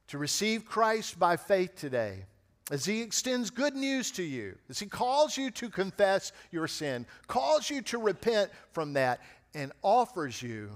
to 0.06 0.16
receive 0.16 0.64
Christ 0.64 1.18
by 1.18 1.37
faith 1.37 1.74
today 1.74 2.24
as 2.70 2.85
He 2.85 3.02
extends 3.02 3.50
good 3.50 3.74
news 3.74 4.12
to 4.12 4.22
you, 4.22 4.56
as 4.68 4.78
He 4.78 4.87
calls 4.87 5.37
you 5.37 5.50
to 5.52 5.68
confess 5.68 6.33
your 6.52 6.68
sin, 6.68 7.04
calls 7.26 7.68
you 7.68 7.83
to 7.83 7.98
repent 7.98 8.50
from 8.72 8.92
that, 8.94 9.20
and 9.54 9.72
offers 9.83 10.40
you 10.40 10.70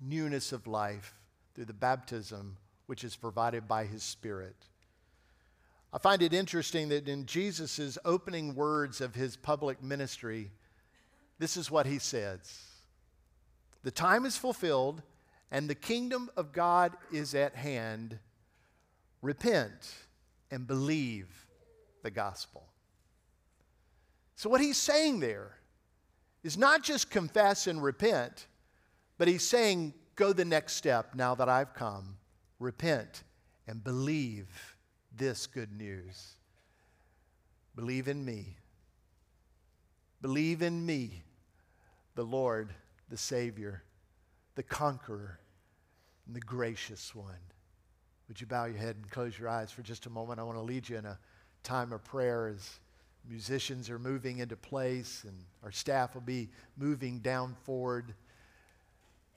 newness 0.00 0.52
of 0.52 0.66
life 0.66 1.14
through 1.54 1.66
the 1.66 1.72
baptism 1.72 2.56
which 2.86 3.04
is 3.04 3.14
provided 3.14 3.68
by 3.68 3.84
His 3.84 4.02
Spirit. 4.02 4.56
I 5.92 5.98
find 5.98 6.22
it 6.22 6.34
interesting 6.34 6.88
that 6.88 7.08
in 7.08 7.26
Jesus' 7.26 7.98
opening 8.04 8.54
words 8.56 9.00
of 9.00 9.14
His 9.14 9.36
public 9.36 9.82
ministry, 9.82 10.50
this 11.38 11.56
is 11.56 11.70
what 11.70 11.86
He 11.86 12.00
says 12.00 12.62
The 13.84 13.92
time 13.92 14.26
is 14.26 14.36
fulfilled, 14.36 15.02
and 15.52 15.70
the 15.70 15.74
kingdom 15.76 16.30
of 16.36 16.52
God 16.52 16.96
is 17.12 17.34
at 17.34 17.54
hand. 17.54 18.18
Repent 19.22 19.94
and 20.50 20.66
believe 20.66 21.46
the 22.02 22.10
gospel. 22.10 22.64
So, 24.36 24.48
what 24.48 24.60
he's 24.60 24.78
saying 24.78 25.20
there 25.20 25.56
is 26.42 26.56
not 26.56 26.82
just 26.82 27.10
confess 27.10 27.66
and 27.66 27.82
repent, 27.82 28.46
but 29.18 29.28
he's 29.28 29.46
saying, 29.46 29.92
go 30.16 30.32
the 30.32 30.44
next 30.44 30.74
step 30.74 31.14
now 31.14 31.34
that 31.34 31.48
I've 31.48 31.74
come. 31.74 32.16
Repent 32.58 33.22
and 33.66 33.82
believe 33.84 34.76
this 35.16 35.46
good 35.46 35.72
news. 35.72 36.34
Believe 37.76 38.08
in 38.08 38.24
me. 38.24 38.56
Believe 40.22 40.60
in 40.60 40.84
me, 40.84 41.22
the 42.14 42.24
Lord, 42.24 42.74
the 43.08 43.16
Savior, 43.16 43.82
the 44.54 44.62
conqueror, 44.62 45.38
and 46.26 46.36
the 46.36 46.40
gracious 46.40 47.14
one. 47.14 47.40
Would 48.30 48.40
you 48.40 48.46
bow 48.46 48.66
your 48.66 48.78
head 48.78 48.94
and 48.94 49.10
close 49.10 49.36
your 49.36 49.48
eyes 49.48 49.72
for 49.72 49.82
just 49.82 50.06
a 50.06 50.08
moment? 50.08 50.38
I 50.38 50.44
want 50.44 50.56
to 50.56 50.62
lead 50.62 50.88
you 50.88 50.96
in 50.96 51.04
a 51.04 51.18
time 51.64 51.92
of 51.92 52.04
prayer 52.04 52.46
as 52.46 52.78
musicians 53.28 53.90
are 53.90 53.98
moving 53.98 54.38
into 54.38 54.54
place 54.54 55.24
and 55.26 55.34
our 55.64 55.72
staff 55.72 56.14
will 56.14 56.20
be 56.20 56.48
moving 56.76 57.18
down 57.18 57.56
forward. 57.64 58.14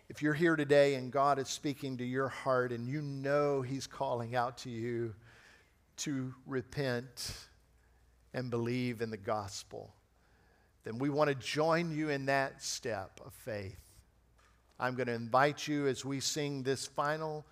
If 0.09 0.21
you're 0.21 0.35
here 0.35 0.55
today 0.55 0.93
and 0.93 1.11
God 1.11 1.39
is 1.39 1.47
speaking 1.47 1.97
to 1.97 2.03
your 2.03 2.27
heart 2.29 2.71
and 2.71 2.87
you 2.87 3.01
know 3.01 3.63
He's 3.63 3.87
calling 3.87 4.35
out 4.35 4.59
to 4.59 4.69
you 4.69 5.15
to 5.97 6.31
repent 6.45 7.35
and 8.35 8.51
believe 8.51 9.01
in 9.01 9.09
the 9.09 9.17
gospel, 9.17 9.91
then 10.83 10.99
we 10.99 11.09
want 11.09 11.29
to 11.29 11.35
join 11.35 11.91
you 11.91 12.09
in 12.09 12.27
that 12.27 12.61
step 12.61 13.19
of 13.25 13.33
faith. 13.33 13.79
I'm 14.79 14.93
going 14.93 15.07
to 15.07 15.13
invite 15.13 15.67
you 15.67 15.87
as 15.87 16.05
we 16.05 16.19
sing 16.19 16.61
this 16.61 16.85
final 16.85 17.43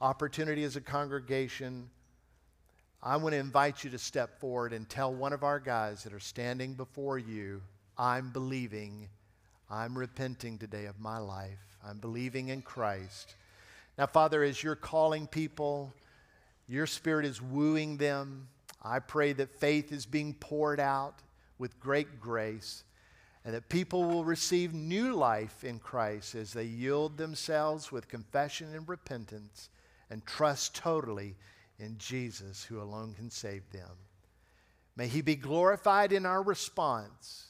opportunity 0.00 0.64
as 0.64 0.76
a 0.76 0.80
congregation, 0.80 1.90
I 3.02 3.16
want 3.16 3.32
to 3.32 3.38
invite 3.38 3.84
you 3.84 3.90
to 3.90 3.98
step 3.98 4.40
forward 4.40 4.72
and 4.72 4.88
tell 4.88 5.12
one 5.12 5.32
of 5.32 5.42
our 5.42 5.60
guys 5.60 6.04
that 6.04 6.12
are 6.12 6.20
standing 6.20 6.74
before 6.74 7.18
you, 7.18 7.62
I'm 7.96 8.30
believing, 8.30 9.08
I'm 9.70 9.96
repenting 9.96 10.58
today 10.58 10.86
of 10.86 11.00
my 11.00 11.18
life. 11.18 11.58
I'm 11.86 11.98
believing 11.98 12.48
in 12.48 12.62
Christ. 12.62 13.34
Now, 13.96 14.06
Father, 14.06 14.42
as 14.42 14.62
you're 14.62 14.76
calling 14.76 15.26
people, 15.26 15.92
your 16.68 16.86
Spirit 16.86 17.24
is 17.24 17.40
wooing 17.40 17.96
them. 17.96 18.48
I 18.82 19.00
pray 19.00 19.32
that 19.34 19.58
faith 19.58 19.92
is 19.92 20.06
being 20.06 20.34
poured 20.34 20.80
out 20.80 21.14
with 21.58 21.80
great 21.80 22.20
grace 22.20 22.84
and 23.44 23.54
that 23.54 23.68
people 23.68 24.04
will 24.04 24.24
receive 24.24 24.74
new 24.74 25.14
life 25.14 25.64
in 25.64 25.78
Christ 25.78 26.34
as 26.34 26.52
they 26.52 26.64
yield 26.64 27.16
themselves 27.16 27.90
with 27.90 28.08
confession 28.08 28.74
and 28.74 28.88
repentance 28.88 29.70
and 30.10 30.24
trust 30.26 30.74
totally 30.74 31.36
in 31.78 31.96
Jesus, 31.98 32.64
who 32.64 32.80
alone 32.80 33.14
can 33.14 33.30
save 33.30 33.70
them. 33.70 33.90
May 34.96 35.06
He 35.06 35.20
be 35.20 35.36
glorified 35.36 36.12
in 36.12 36.26
our 36.26 36.42
response, 36.42 37.46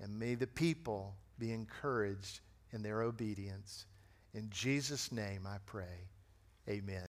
and 0.00 0.18
may 0.18 0.34
the 0.34 0.46
people 0.46 1.16
be 1.38 1.52
encouraged 1.52 2.40
in 2.72 2.82
their 2.82 3.02
obedience. 3.02 3.86
In 4.34 4.48
Jesus' 4.50 5.10
name 5.10 5.46
I 5.46 5.56
pray. 5.66 6.08
Amen. 6.68 7.09